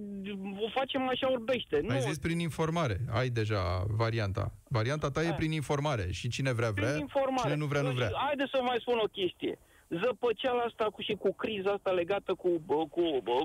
[0.64, 1.74] o facem așa orbește.
[1.74, 2.08] Ai nu...
[2.08, 4.52] zis prin informare, ai deja varianta.
[4.68, 5.28] Varianta ta da.
[5.28, 7.42] e prin informare și cine vrea vrea, prin informare.
[7.42, 8.10] cine nu vrea nu vrea.
[8.14, 9.58] Haideți să mai spun o chestie.
[9.88, 13.02] Zăpăceala asta cu și cu criza asta legată cu, cu, cu,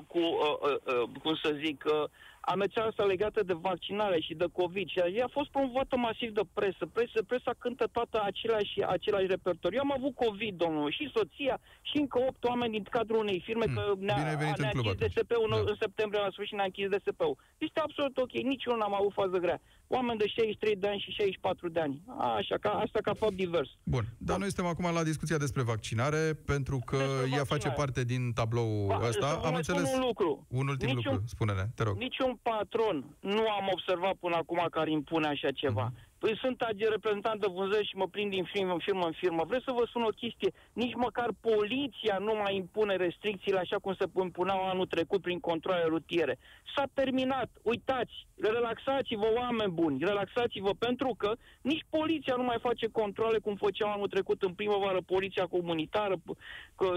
[0.07, 2.09] cu uh, uh, uh, cum să zic, uh,
[2.41, 6.41] amețeala asta legată de vaccinare și de COVID și ea a fost promovată masiv de
[6.53, 6.85] presă.
[6.93, 9.77] presă presa cântă toată același, același repertoriu.
[9.77, 13.65] Eu am avut COVID, domnul, și soția și încă opt oameni din cadrul unei firme,
[13.65, 13.75] hmm.
[13.75, 14.15] că ne-a,
[14.59, 15.71] ne-a închis DSP-ul da.
[15.71, 17.37] în septembrie la sfârșit ne-a închis DSP-ul.
[17.57, 21.69] Este absolut ok, niciunul n-am avut fază grea oameni de 63 de ani și 64
[21.69, 22.01] de ani.
[22.37, 23.69] Așa, ca, asta ca fapt divers.
[23.83, 28.03] Bun, dar noi suntem acum la discuția despre vaccinare, pentru că despre ea face parte
[28.03, 29.41] din tablou ba, ăsta.
[29.43, 30.45] Am înțeles un lucru.
[30.49, 31.97] Un ultim niciun, lucru, spune-ne, te rog.
[31.97, 35.91] Niciun patron nu am observat până acum care impune așa ceva.
[35.91, 36.09] Uh-huh.
[36.21, 39.43] Păi sunt reprezentant de vânzări și mă prind din firmă în firmă în firmă.
[39.45, 40.51] Vreau să vă spun o chestie.
[40.73, 45.83] Nici măcar poliția nu mai impune restricțiile așa cum se impuneau anul trecut prin controle
[45.87, 46.37] rutiere.
[46.75, 47.49] S-a terminat.
[47.61, 53.91] Uitați, relaxați-vă, oameni buni, relaxați-vă, pentru că nici poliția nu mai face controle cum făceau
[53.91, 56.15] anul trecut în primăvară poliția comunitară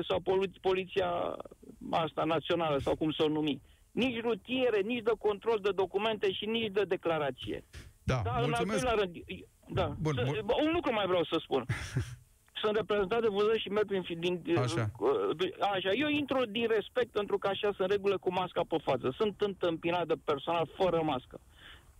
[0.08, 0.22] sau
[0.60, 1.36] poliția
[1.90, 3.60] asta națională sau cum să o numi.
[3.94, 7.64] Nici rutiere, nici de control de documente și nici de declarație.
[8.02, 8.82] Da, da mulțumesc.
[8.82, 9.16] În al rând,
[9.68, 9.94] da.
[10.00, 11.64] Bun, să, mul- un lucru mai vreau să spun.
[12.62, 14.40] Sunt reprezentat de vânzări și merg prin...
[14.42, 14.90] Din, așa.
[15.72, 15.90] așa.
[15.92, 19.14] Eu intru din respect pentru că așa sunt regulă cu masca pe față.
[19.16, 21.40] Sunt întâmpinat de personal fără mască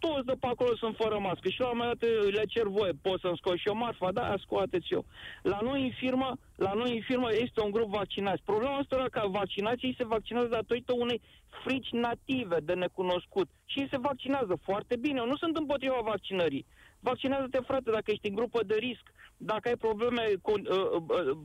[0.05, 2.93] toți de pe acolo sunt fără mască și la un moment dat le cer voie,
[3.03, 5.05] pot să-mi scot și eu marfa, da, scoateți eu.
[5.43, 8.43] La noi în firmă, la noi în firmă este un grup vaccinați.
[8.45, 11.21] Problema asta era că vaccinații se vaccinează datorită unei
[11.64, 15.19] frici native de necunoscut și se vaccinează foarte bine.
[15.21, 16.67] Eu nu sunt împotriva vaccinării.
[17.05, 19.03] Vaccinează-te, frate, dacă ești în grupă de risc,
[19.37, 21.37] dacă ai probleme cu, uh, uh, uh,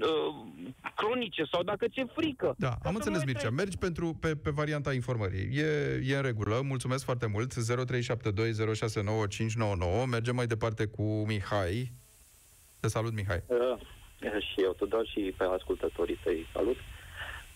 [0.00, 0.34] uh,
[0.96, 2.54] cronice sau dacă ți-e frică.
[2.58, 3.48] Da, am înțeles, Mircea.
[3.48, 3.54] Te...
[3.54, 5.56] Mergi pentru, pe, pe varianta informării.
[5.56, 6.60] E, e în regulă.
[6.64, 7.52] Mulțumesc foarte mult.
[7.52, 7.58] 0372069599.
[10.10, 11.92] Mergem mai departe cu Mihai.
[12.80, 13.42] Te salut, Mihai.
[13.46, 13.76] Uh,
[14.20, 16.76] și eu, Tudor, și pe ascultătorii să-i salut.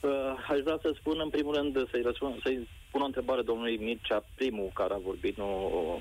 [0.01, 0.11] Uh,
[0.49, 4.25] aș vrea să spun, în primul rând, să-i, răspund, să-i pun o întrebare domnului Mircea,
[4.35, 5.49] primul care a vorbit, nu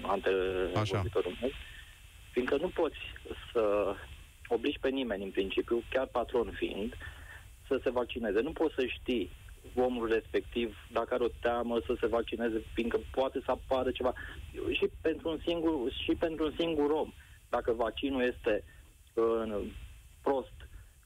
[0.01, 1.51] antevorbitorul meu.
[2.31, 2.97] Fiindcă nu poți
[3.51, 3.95] să
[4.47, 6.93] obligi pe nimeni, în principiu, chiar patron fiind,
[7.67, 8.39] să se vaccineze.
[8.39, 9.29] Nu poți să știi
[9.75, 14.13] omul respectiv, dacă are o teamă să se vaccineze, fiindcă poate să apară ceva.
[14.71, 17.13] Și pentru un singur, și pentru un singur om,
[17.49, 18.63] dacă vaccinul este
[19.13, 19.61] uh,
[20.21, 20.62] prost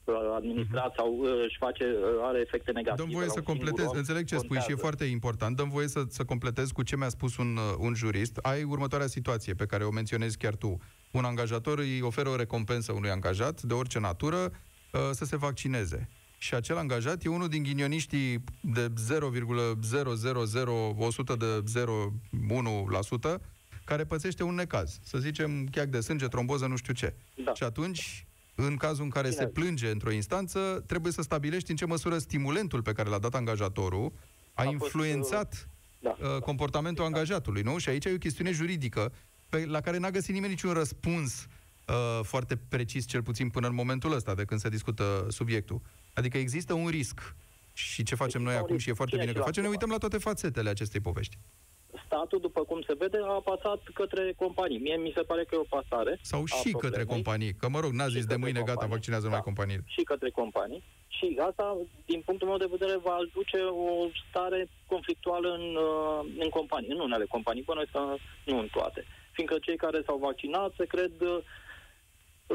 [0.08, 0.96] uh, administrat uh-huh.
[0.96, 3.02] sau uh, își face, uh, are efecte negative.
[3.02, 4.44] Dăm voie să completez, om, înțeleg ce contează.
[4.44, 5.56] spui și e foarte important.
[5.56, 8.36] Dăm voie să, să completez cu ce mi-a spus un, uh, un jurist.
[8.36, 10.78] Ai următoarea situație pe care o menționezi chiar tu.
[11.10, 14.50] Un angajator îi oferă o recompensă unui angajat de orice natură
[14.92, 18.92] uh, să se vaccineze și acel angajat e unul din ghinioniștii de 0,000100
[21.38, 21.62] de
[23.34, 23.40] 0,1%
[23.84, 24.98] care pățește un necaz.
[25.02, 27.14] Să zicem, chiar de sânge, tromboză, nu știu ce.
[27.44, 27.54] Da.
[27.54, 28.26] Și atunci,
[28.60, 29.40] în cazul în care Bine.
[29.40, 33.34] se plânge într-o instanță, trebuie să stabilești în ce măsură stimulentul pe care l-a dat
[33.34, 34.12] angajatorul
[34.52, 35.68] a, a influențat fost,
[36.00, 36.28] uh, da.
[36.28, 37.16] uh, comportamentul exact.
[37.16, 37.78] angajatului, nu?
[37.78, 39.12] Și aici e o chestiune juridică
[39.48, 41.46] pe, la care n-a găsit nimeni niciun răspuns
[41.88, 45.80] uh, foarte precis, cel puțin până în momentul ăsta, de când se discută subiectul.
[46.14, 47.34] Adică există un risc.
[47.72, 50.18] Și ce facem noi acum, și e foarte bine că facem, ne uităm la toate
[50.18, 51.38] fațetele acestei povești.
[52.06, 54.78] Statul, după cum se vede, a pasat către companii.
[54.78, 56.18] Mie mi se pare că e o pasare.
[56.22, 57.52] Sau și către companii.
[57.54, 58.80] Că, mă rog, n-a zis de mâine, companii.
[58.80, 59.28] gata, vaccinează da.
[59.28, 59.78] numai companii.
[59.86, 60.82] Și către companii.
[61.08, 66.48] Și asta, din punctul meu de vedere, va aduce o stare conflictuală în, uh, în
[66.48, 68.00] companii, în unele companii, până să
[68.44, 69.04] nu în toate.
[69.32, 71.38] Fiindcă cei care s-au vaccinat se cred uh,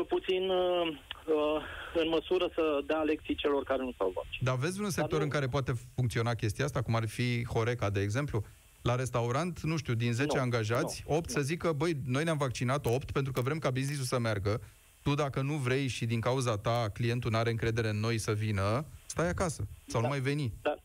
[0.08, 0.88] puțin uh,
[1.28, 1.62] uh,
[1.93, 4.43] în măsură să dea lecții celor care nu s-au vaccinat.
[4.50, 5.24] Dar vezi un sector nu...
[5.24, 8.43] în care poate funcționa chestia asta, cum ar fi Horeca, de exemplu?
[8.84, 11.34] La restaurant, nu știu, din 10 nu, angajați, nu, 8 nu.
[11.34, 14.62] să zică, băi, noi ne-am vaccinat 8 pentru că vrem ca business-ul să meargă.
[15.02, 18.34] Tu, dacă nu vrei și din cauza ta clientul nu are încredere în noi să
[18.34, 20.54] vină, stai acasă sau da, nu mai veni.
[20.62, 20.84] Dar,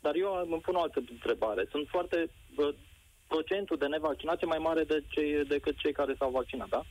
[0.00, 1.66] dar eu îmi pun o altă întrebare.
[1.70, 2.30] Sunt foarte...
[3.26, 6.82] procentul de nevaccinație mai mare de cei, decât cei care s-au vaccinat, da?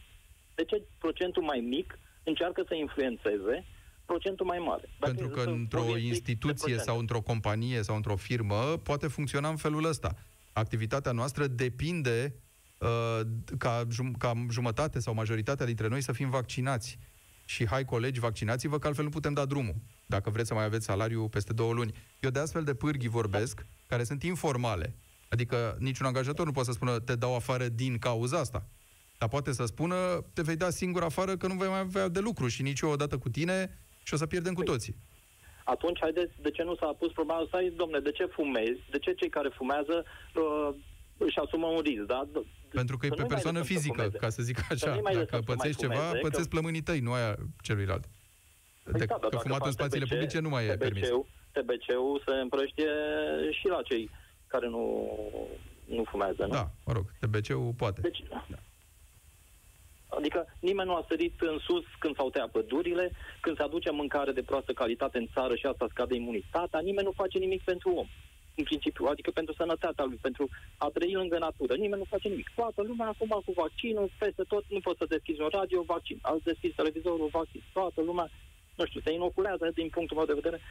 [0.55, 3.65] de ce procentul mai mic încearcă să influențeze
[4.05, 4.89] procentul mai mare.
[4.99, 9.85] Dacă Pentru că într-o instituție sau într-o companie sau într-o firmă poate funcționa în felul
[9.85, 10.15] ăsta.
[10.53, 12.35] Activitatea noastră depinde
[12.77, 13.19] uh,
[13.57, 16.97] ca, jum- ca jumătate sau majoritatea dintre noi să fim vaccinați.
[17.45, 20.85] Și hai colegi, vaccinați-vă, că altfel nu putem da drumul, dacă vreți să mai aveți
[20.85, 21.93] salariu peste două luni.
[22.19, 23.67] Eu de astfel de pârghii vorbesc, da.
[23.87, 24.95] care sunt informale.
[25.29, 28.67] Adică niciun angajator nu poate să spună te dau afară din cauza asta.
[29.17, 29.95] Dar poate să spună,
[30.33, 32.89] te vei da singur afară că nu vei mai avea de lucru și nici eu
[32.89, 34.95] odată cu tine și o să pierdem cu păi, toții.
[35.63, 37.59] Atunci, haideți, de ce nu s-a pus problema asta?
[37.75, 38.79] Domne, de ce fumezi?
[38.89, 40.69] De ce cei care fumează uh,
[41.17, 42.27] își asumă un risc, da?
[42.69, 44.99] Pentru că e pe persoană fizică, ca să zic așa.
[45.13, 46.55] Dacă pățești ceva, fumeze, pățești că...
[46.55, 48.09] plămânii tăi, nu aia celuilalt.
[48.83, 51.07] Păi de, da, că fumat în spațiile TBC, publice nu mai e permis.
[51.51, 52.91] TBC-ul se împrăștie
[53.51, 54.09] și la cei
[54.47, 55.09] care nu,
[55.85, 56.47] nu fumează, nu?
[56.47, 58.01] Da, mă rog, TBC-ul poate.
[58.01, 58.45] Deci, da.
[60.17, 64.31] Adică nimeni nu a sărit în sus când s-au tăiat pădurile, când se aduce mâncare
[64.31, 68.07] de proastă calitate în țară și asta scade imunitatea, nimeni nu face nimic pentru om.
[68.55, 71.73] În principiu, adică pentru sănătatea lui, pentru a trăi lângă natură.
[71.75, 72.49] Nimeni nu face nimic.
[72.55, 76.19] Toată lumea acum cu vaccinul, peste tot, nu poți să deschizi un radio, vaccin.
[76.21, 77.63] Ați deschis televizorul, vaccin.
[77.73, 78.29] Toată lumea,
[78.75, 80.61] nu știu, se inoculează, din punctul meu de vedere,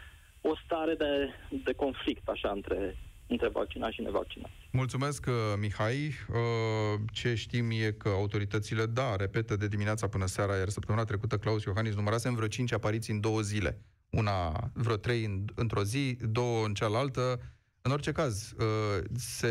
[0.40, 1.28] o stare de,
[1.64, 2.96] de conflict, așa, între
[3.32, 4.52] între vaccinați și nevaccinați.
[4.70, 6.06] Mulțumesc, uh, Mihai.
[6.28, 11.38] Uh, ce știm e că autoritățile, da, repetă de dimineața până seara, iar săptămâna trecută
[11.38, 13.80] Claus Iohannis numărase vreo 5 apariții în două zile.
[14.10, 17.40] Una, vreo trei în, într-o zi, două în cealaltă.
[17.82, 19.48] În orice caz, uh, se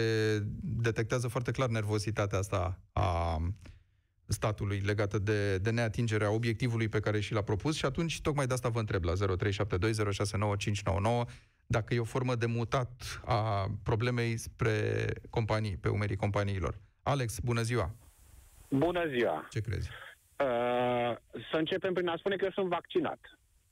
[0.61, 3.37] detectează foarte clar nervozitatea asta a
[4.31, 8.53] statului legată de, de neatingerea obiectivului pe care și l-a propus și atunci tocmai de
[8.53, 9.17] asta vă întreb la 0372069599
[11.71, 16.75] dacă e o formă de mutat a problemei spre companii, pe umerii companiilor.
[17.03, 17.95] Alex, bună ziua!
[18.69, 19.47] Bună ziua!
[19.49, 19.89] Ce crezi?
[19.89, 21.15] Uh,
[21.51, 23.19] să începem prin a spune că eu sunt vaccinat.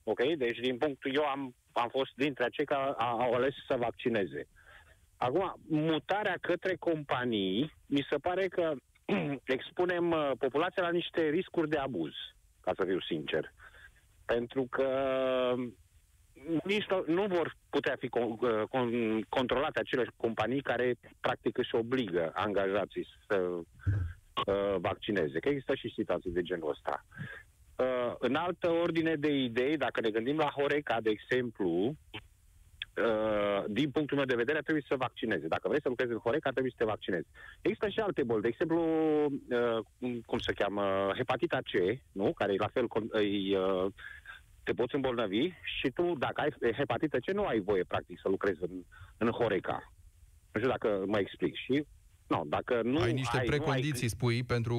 [0.03, 0.19] Ok?
[0.38, 4.47] Deci, din punctul, eu am, am fost dintre acei care au ales să vaccineze.
[5.17, 8.73] Acum, mutarea către companii, mi se pare că
[9.55, 12.13] expunem uh, populația la niște riscuri de abuz,
[12.62, 13.53] ca să fiu sincer.
[14.25, 14.89] Pentru că
[16.63, 18.91] nici nu, nu vor putea fi con, uh, con,
[19.30, 25.39] controlate acele companii care practic își obligă angajații să uh, vaccineze.
[25.39, 27.06] Că există și situații de genul ăsta.
[27.75, 33.89] Uh, în altă ordine de idei, dacă ne gândim la Horeca, de exemplu, uh, din
[33.91, 35.47] punctul meu de vedere, trebuie să vaccineze.
[35.47, 37.28] Dacă vrei să lucrezi în Horeca, trebuie să te vaccinezi.
[37.62, 38.82] Există și alte boli, de exemplu,
[39.49, 39.80] uh,
[40.25, 42.34] cum se cheamă, hepatita C, nu?
[42.34, 42.88] care e la fel,
[43.23, 43.91] e, uh,
[44.69, 45.43] te poți îmbolnăvi
[45.77, 48.84] și tu, dacă ai hepatită C, nu ai voie, practic, să lucrezi în,
[49.17, 49.93] în Horeca.
[50.51, 51.55] Nu știu dacă mă explic.
[51.55, 51.86] Și
[52.27, 54.10] nu, dacă nu ai niște ai, precondiții, ai...
[54.10, 54.77] spui, pentru,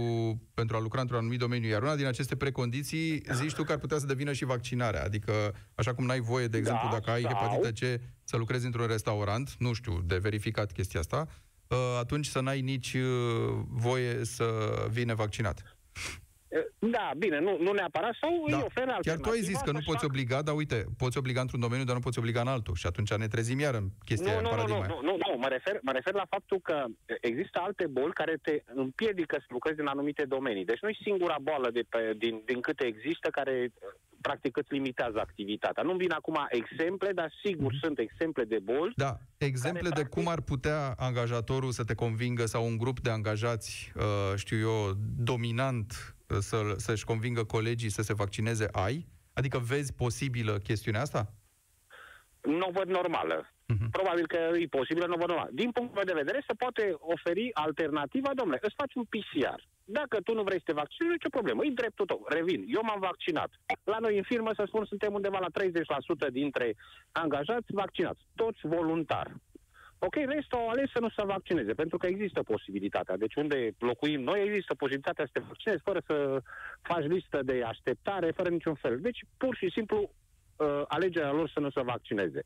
[0.55, 3.79] pentru a lucra într-un anumit domeniu, iar una din aceste precondiții zici tu că ar
[3.79, 5.03] putea să devină și vaccinarea.
[5.05, 5.33] Adică,
[5.74, 7.33] așa cum n-ai voie, de exemplu, da, dacă ai sau...
[7.33, 11.26] hepatită C, să lucrezi într-un restaurant, nu știu, de verificat chestia asta,
[11.68, 13.03] uh, atunci să n-ai nici uh,
[13.68, 14.44] voie să
[14.90, 15.76] vină vaccinat.
[16.78, 18.56] Da, bine, nu, nu neapărat, sau da.
[18.56, 21.60] îi oferă Chiar tu ai zis că nu poți obliga, dar uite, poți obliga într-un
[21.60, 22.74] domeniu, dar nu poți obliga în altul.
[22.74, 25.48] Și atunci ne trezim iar în chestia nu, nu, nu, nu, nu, nu, nu, mă
[25.48, 26.84] refer, mă refer la faptul că
[27.20, 30.64] există alte boli care te împiedică să lucrezi în anumite domenii.
[30.64, 33.72] Deci nu e singura boală de pe, din, din câte există care
[34.20, 35.82] practic îți limitează activitatea.
[35.82, 37.82] Nu-mi vin acum exemple, dar sigur mm-hmm.
[37.82, 38.92] sunt exemple de boli.
[38.96, 40.22] Da, exemple care, de practic...
[40.22, 44.92] cum ar putea angajatorul să te convingă sau un grup de angajați, uh, știu eu,
[45.16, 49.07] dominant să, să-și convingă colegii să se vaccineze ai?
[49.33, 51.33] Adică vezi posibilă chestiunea asta?
[52.43, 53.38] Nu o văd normală.
[53.45, 53.90] Uh-huh.
[53.90, 55.51] Probabil că e posibilă, nu o văd normală.
[55.53, 59.61] Din punctul meu de vedere, se poate oferi alternativa, domnule, îți faci un PCR.
[59.85, 61.64] Dacă tu nu vrei să te vaccinezi, ce problemă.
[61.64, 62.27] E dreptul tău.
[62.29, 62.64] Revin.
[62.77, 63.51] Eu m-am vaccinat.
[63.85, 65.51] La noi în firmă, să spun, suntem undeva la
[66.29, 66.77] 30% dintre
[67.12, 68.23] angajați vaccinați.
[68.35, 69.27] Toți voluntar.
[70.02, 73.16] Ok, restul au ales să nu se vaccineze, pentru că există posibilitatea.
[73.16, 76.42] Deci unde locuim noi, există posibilitatea să te vaccinezi fără să
[76.82, 79.00] faci listă de așteptare, fără niciun fel.
[79.00, 79.98] Deci, pur și simplu,
[80.56, 82.42] uh, alegerea lor să nu se vaccineze.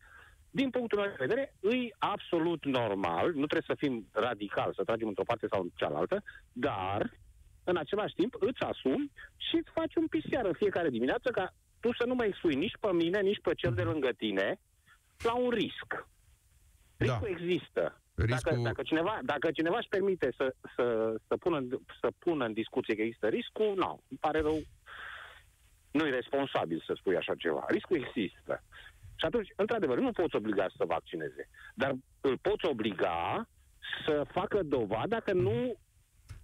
[0.51, 5.09] Din punctul meu de vedere, e absolut normal, nu trebuie să fim radical, să tragem
[5.09, 7.11] într-o parte sau în cealaltă, dar,
[7.65, 11.93] în același timp, îți asumi și îți faci un PCR în fiecare dimineață ca tu
[11.93, 14.61] să nu mai expui nici pe mine, nici pe cel de lângă tine
[15.19, 16.07] la un risc.
[16.97, 17.29] Riscul da.
[17.29, 18.01] există.
[18.15, 18.51] Riscul...
[18.51, 21.67] Dacă, dacă, cineva, dacă cineva își permite să, să, să, pună,
[22.01, 24.61] să pună în discuție că există riscul, nu, îmi pare rău,
[25.91, 27.65] nu e responsabil să spui așa ceva.
[27.69, 28.63] Riscul există.
[29.17, 33.49] Și atunci, într-adevăr, nu poți obliga să vaccineze, dar îl poți obliga
[34.07, 35.77] să facă dovada că nu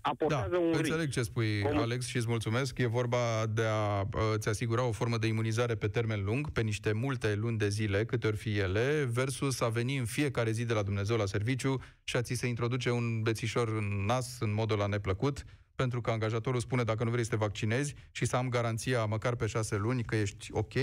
[0.01, 1.11] aportează da, un înțeleg risc.
[1.11, 1.79] ce spui, Cum?
[1.79, 2.79] Alex, și îți mulțumesc.
[2.79, 6.93] E vorba de a ți asigura o formă de imunizare pe termen lung, pe niște
[6.93, 10.73] multe luni de zile, câte ori fi ele, versus a veni în fiecare zi de
[10.73, 14.79] la Dumnezeu la serviciu și a ți se introduce un bețișor în nas în modul
[14.79, 18.49] la neplăcut, pentru că angajatorul spune dacă nu vrei să te vaccinezi și să am
[18.49, 20.75] garanția măcar pe șase luni că ești ok,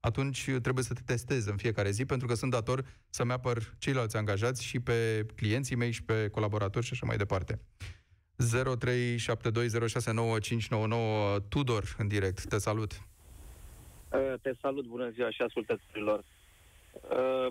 [0.00, 4.16] atunci trebuie să te testezi în fiecare zi, pentru că sunt dator să-mi apăr ceilalți
[4.16, 7.60] angajați și pe clienții mei și pe colaboratori și așa mai departe.
[8.40, 8.44] 0372069599
[11.48, 12.44] Tudor în direct.
[12.44, 12.92] Te salut.
[14.12, 16.24] Uh, te salut, bună ziua și ascultătorilor.
[16.92, 17.46] Uh,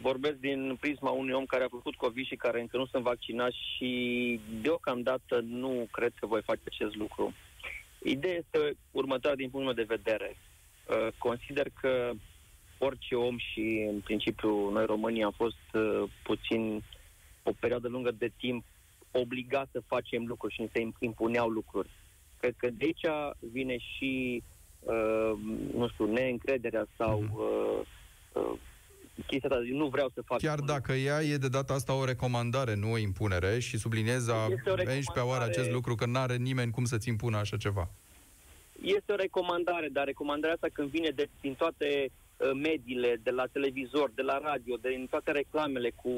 [0.00, 3.52] vorbesc din prisma unui om care a făcut COVID și care încă nu sunt vaccinat
[3.52, 7.34] și deocamdată nu cred că voi face acest lucru.
[8.02, 10.36] Ideea este următoarea din punctul meu de vedere.
[10.36, 12.10] Uh, consider că
[12.78, 15.76] orice om și în principiu noi românii am fost
[16.22, 16.82] puțin
[17.42, 18.64] o perioadă lungă de timp
[19.12, 21.88] obligat să facem lucruri și se impuneau lucruri.
[22.40, 23.06] Cred că de aici
[23.38, 24.42] vine și,
[24.80, 25.32] uh,
[25.74, 27.80] nu știu, neîncrederea sau mm-hmm.
[28.32, 28.58] uh, uh,
[29.26, 30.38] chestia asta, nu vreau să fac...
[30.38, 34.46] Chiar dacă ea e de data asta o recomandare, nu o impunere, și subliniez a
[34.50, 37.90] 11 oară acest lucru, că nu are nimeni cum să-ți impună așa ceva.
[38.82, 43.46] Este o recomandare, dar recomandarea asta când vine de, din toate uh, mediile, de la
[43.46, 46.10] televizor, de la radio, de, din toate reclamele cu,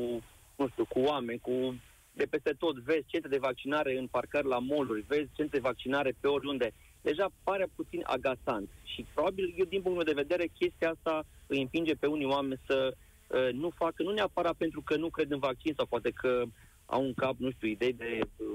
[0.57, 1.75] nu știu, cu oameni, cu
[2.13, 6.15] de peste tot, vezi centre de vaccinare în parcări la moluri, vezi centre de vaccinare
[6.21, 6.73] pe oriunde.
[7.01, 11.61] Deja pare puțin agasant și probabil eu, din punctul meu de vedere, chestia asta îi
[11.61, 12.95] împinge pe unii oameni să
[13.27, 16.45] uh, nu facă, nu neapărat pentru că nu cred în vaccin sau poate că
[16.87, 18.47] au în cap, nu știu, idei de uh,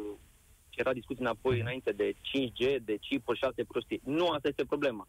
[0.70, 4.02] ce era discuție înapoi înainte de 5G, de chipuri și alte prostii.
[4.04, 5.08] Nu asta este problema.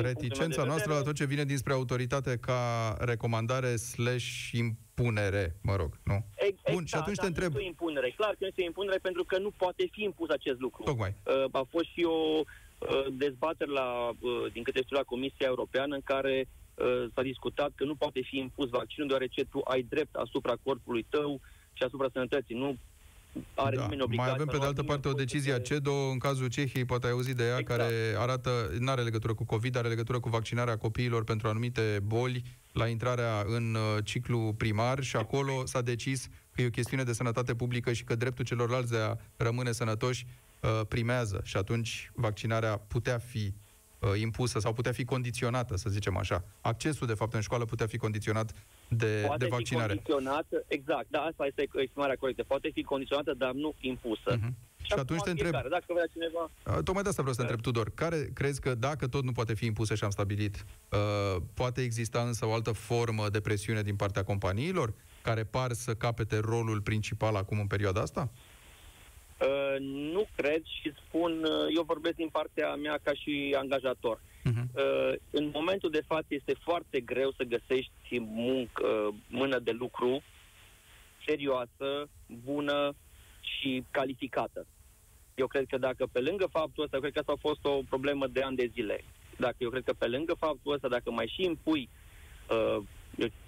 [0.00, 6.24] Reticența noastră la tot ce vine dinspre autoritate ca recomandare slash impunere, mă rog, nu?
[6.34, 7.52] Exact, Bun, și atunci te întreb...
[7.52, 10.82] Nu impunere, clar că nu este impunere pentru că nu poate fi impus acest lucru.
[10.82, 11.14] Tocmai.
[11.26, 15.94] Uh, a fost și o uh, dezbatere la, uh, din câte știu la Comisia Europeană
[15.94, 20.14] în care uh, s-a discutat că nu poate fi impus vaccinul deoarece tu ai drept
[20.14, 21.40] asupra corpului tău
[21.72, 22.54] și asupra sănătății.
[22.54, 22.76] Nu
[23.54, 23.82] are da.
[23.82, 27.06] nimeni Mai avem pe de altă parte o decizie a CEDO, în cazul Cehiei, poate
[27.06, 27.80] ai auzit de ea, exact.
[27.80, 32.42] care arată, nu are legătură cu COVID, are legătură cu vaccinarea copiilor pentru anumite boli
[32.72, 37.12] la intrarea în uh, ciclu primar și acolo s-a decis că e o chestiune de
[37.12, 40.26] sănătate publică și că dreptul celorlalți de a rămâne sănătoși
[40.60, 43.54] uh, primează și atunci vaccinarea putea fi
[43.98, 46.44] uh, impusă sau putea fi condiționată, să zicem așa.
[46.60, 48.52] Accesul, de fapt, în școală putea fi condiționat
[48.96, 49.92] de, Poate de vaccinare.
[49.92, 52.42] Fi condiționată, exact, da, asta este exprimarea corectă.
[52.42, 54.32] Poate fi condiționată, dar nu impusă.
[54.36, 54.52] Uh-huh.
[54.82, 55.52] Și, și atunci te întreb...
[55.52, 56.50] Dacă vrea cineva...
[56.82, 57.90] Tocmai de asta vreau să te întreb, Tudor.
[57.94, 62.20] Care crezi că, dacă tot nu poate fi impusă și am stabilit, uh, poate exista
[62.20, 64.94] însă o altă formă de presiune din partea companiilor?
[65.22, 68.28] care par să capete rolul principal acum în perioada asta?
[69.40, 69.76] Uh,
[70.12, 74.20] nu cred și spun, uh, eu vorbesc din partea mea ca și angajator.
[74.50, 74.64] Uh-huh.
[74.74, 80.22] Uh, în momentul de față este foarte greu să găsești muncă, uh, mână de lucru
[81.26, 82.08] serioasă,
[82.44, 82.94] bună
[83.40, 84.66] și calificată.
[85.34, 87.80] Eu cred că dacă pe lângă faptul ăsta, eu cred că asta a fost o
[87.88, 89.04] problemă de ani de zile.
[89.36, 91.88] Dacă eu cred că pe lângă faptul ăsta, dacă mai și impui
[92.50, 92.82] uh,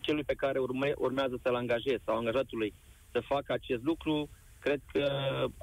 [0.00, 2.74] celui pe care urme, urmează să-l angajezi sau angajatului
[3.12, 4.28] să facă acest lucru,
[4.58, 5.06] cred că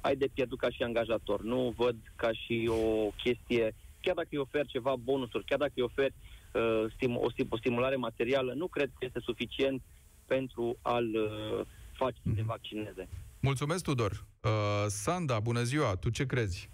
[0.02, 1.42] ai de pierdut ca și angajator.
[1.42, 5.84] Nu văd ca și o chestie, chiar dacă îi oferi ceva bonusuri, chiar dacă îi
[5.84, 6.14] oferi
[6.54, 9.82] uh, stim, o, o stimulare materială, nu cred că este suficient
[10.26, 12.30] pentru a-l uh, face mm-hmm.
[12.30, 12.46] să se mhm.
[12.46, 13.08] vaccineze.
[13.40, 14.12] Mulțumesc, Tudor.
[14.12, 14.50] Uh,
[14.88, 15.96] Sanda, bună ziua.
[15.96, 16.70] Tu ce crezi?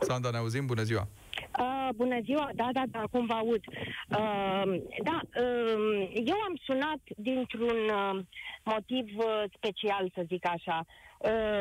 [0.00, 0.66] Sanda, ne auzim?
[0.66, 1.08] Bună ziua.
[1.58, 3.62] Uh, bună ziua, da, da, da, acum vă aud.
[3.66, 8.24] Uh, da, uh, eu am sunat dintr-un uh,
[8.64, 10.86] motiv uh, special, să zic așa.
[10.86, 11.07] Uh,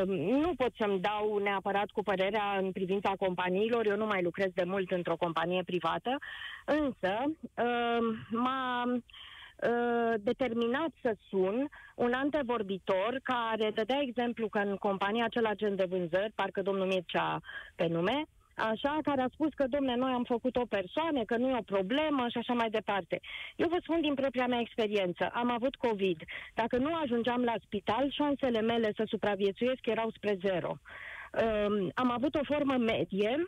[0.05, 4.63] nu pot să-mi dau neapărat cu părerea în privința companiilor, eu nu mai lucrez de
[4.63, 6.17] mult într-o companie privată,
[6.65, 15.25] însă uh, m-a uh, determinat să sun un antevorbitor care dădea exemplu că în compania
[15.25, 17.41] acela gen de vânzări, parcă domnul Mircea
[17.75, 18.25] pe nume,
[18.57, 21.71] așa, care a spus că, domne, noi am făcut o persoană, că nu e o
[21.75, 23.19] problemă și așa mai departe.
[23.55, 26.23] Eu vă spun din propria mea experiență, am avut COVID.
[26.53, 30.71] Dacă nu ajungeam la spital, șansele mele să supraviețuiesc erau spre zero.
[30.77, 33.45] Um, am avut o formă medie,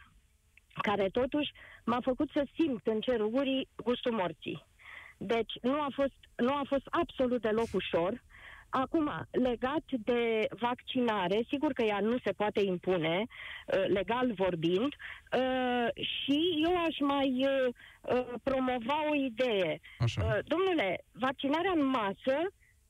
[0.82, 1.52] care totuși
[1.86, 4.66] m-a făcut să simt în cerul gurii gustul morții.
[5.18, 8.22] Deci nu a fost, nu a fost absolut deloc ușor.
[8.70, 14.94] Acum, legat de vaccinare, sigur că ea nu se poate impune, uh, legal vorbind,
[15.38, 19.80] uh, și eu aș mai uh, promova o idee.
[20.00, 20.40] Așa.
[20.46, 22.38] Domnule, vaccinarea în masă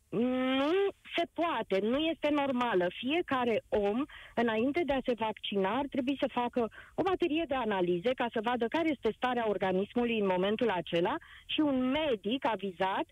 [0.09, 0.71] nu
[1.15, 2.87] se poate, nu este normală.
[2.89, 4.05] Fiecare om,
[4.35, 8.39] înainte de a se vaccina, ar trebui să facă o baterie de analize ca să
[8.43, 11.15] vadă care este starea organismului în momentul acela
[11.45, 13.05] și un medic avizat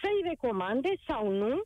[0.00, 1.62] să-i recomande sau nu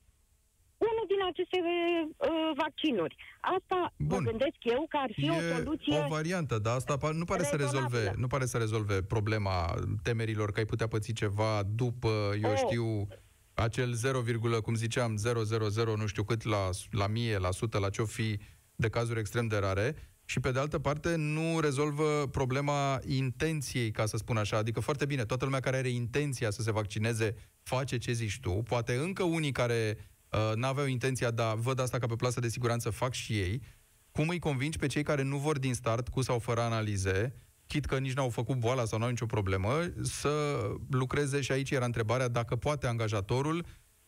[0.79, 3.17] unul din aceste uh, vaccinuri.
[3.41, 4.23] Asta Bun.
[4.23, 7.43] mă gândesc eu că ar fi e o soluție o variantă, dar asta nu pare
[7.43, 12.09] să rezolve, nu pare să rezolve problema temerilor că ai putea păți ceva după,
[12.43, 12.57] eu oh.
[12.57, 13.09] știu,
[13.55, 14.23] acel 0,
[14.63, 18.39] cum ziceam, 000 nu știu cât la, la mie, la sută, la ce-o fi
[18.77, 19.95] de cazuri extrem de rare,
[20.27, 24.57] și pe de altă parte nu rezolvă problema intenției, ca să spun așa.
[24.57, 28.51] Adică foarte bine, toată lumea care are intenția să se vaccineze face ce zici tu.
[28.51, 30.14] Poate încă unii care uh,
[30.55, 33.63] n-aveau intenția, dar văd asta ca pe plasă de siguranță, fac și ei.
[34.11, 37.35] Cum îi convingi pe cei care nu vor din start, cu sau fără analize,
[37.67, 41.85] chit că nici n-au făcut boala sau n-au nicio problemă, să lucreze și aici era
[41.85, 43.67] întrebarea dacă poate angajatorul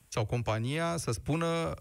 [0.08, 1.74] sau compania să spună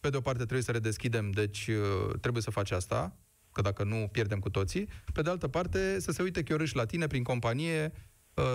[0.00, 3.16] pe de o parte trebuie să redeschidem, deci uh, trebuie să faci asta,
[3.52, 4.88] că dacă nu pierdem cu toții.
[5.12, 8.00] Pe de altă parte, să se uite chiorâș la tine prin companie, uh,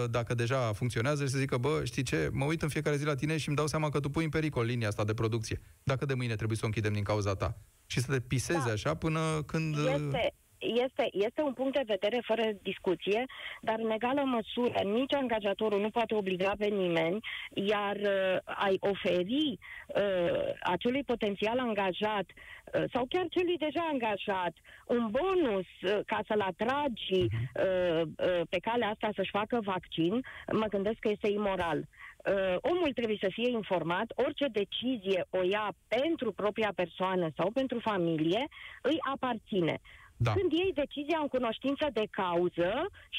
[0.09, 3.15] dacă deja funcționează și să zică, bă, știi ce, mă uit în fiecare zi la
[3.15, 5.61] tine și îmi dau seama că tu pui în pericol linia asta de producție.
[5.83, 7.57] Dacă de mâine trebuie să o închidem din cauza ta.
[7.85, 8.71] Și să te pisezi da.
[8.71, 9.75] așa până când...
[9.75, 13.25] Este, este, este un punct de vedere fără discuție,
[13.61, 17.19] dar în egală măsură nici angajatorul nu poate obliga pe nimeni,
[17.53, 19.57] iar uh, ai oferi
[19.87, 24.53] uh, acelui potențial angajat uh, sau chiar celui deja angajat
[24.85, 27.51] un bonus uh, ca să-l atragi mhm.
[27.55, 31.87] uh, uh, pe calea asta să-și facă vaccin, mă gândesc că este imoral.
[32.25, 37.79] Uh, omul trebuie să fie informat, orice decizie o ia pentru propria persoană sau pentru
[37.79, 38.47] familie,
[38.81, 39.79] îi aparține.
[40.27, 40.31] Da.
[40.39, 42.71] Când iei decizia în cunoștință de cauză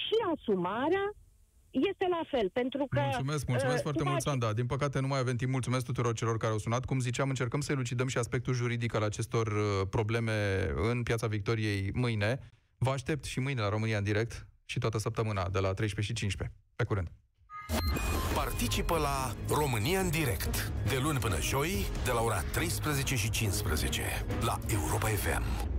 [0.03, 1.07] și asumarea
[1.71, 3.01] este la fel, pentru că...
[3.01, 4.53] Mulțumesc, mulțumesc uh, foarte mult, Sanda.
[4.53, 5.51] Din păcate nu mai avem timp.
[5.51, 6.85] Mulțumesc tuturor celor care au sunat.
[6.85, 11.91] Cum ziceam, încercăm să elucidăm și aspectul juridic al acestor uh, probleme în Piața Victoriei
[11.95, 12.39] mâine.
[12.79, 16.13] Vă aștept și mâine la România în direct și toată săptămâna de la 13 și
[16.13, 16.57] 15.
[16.77, 17.09] Pe curând!
[18.35, 24.03] Participă la România în direct de luni până joi de la ora 13 și 15
[24.41, 25.71] la Europa FM.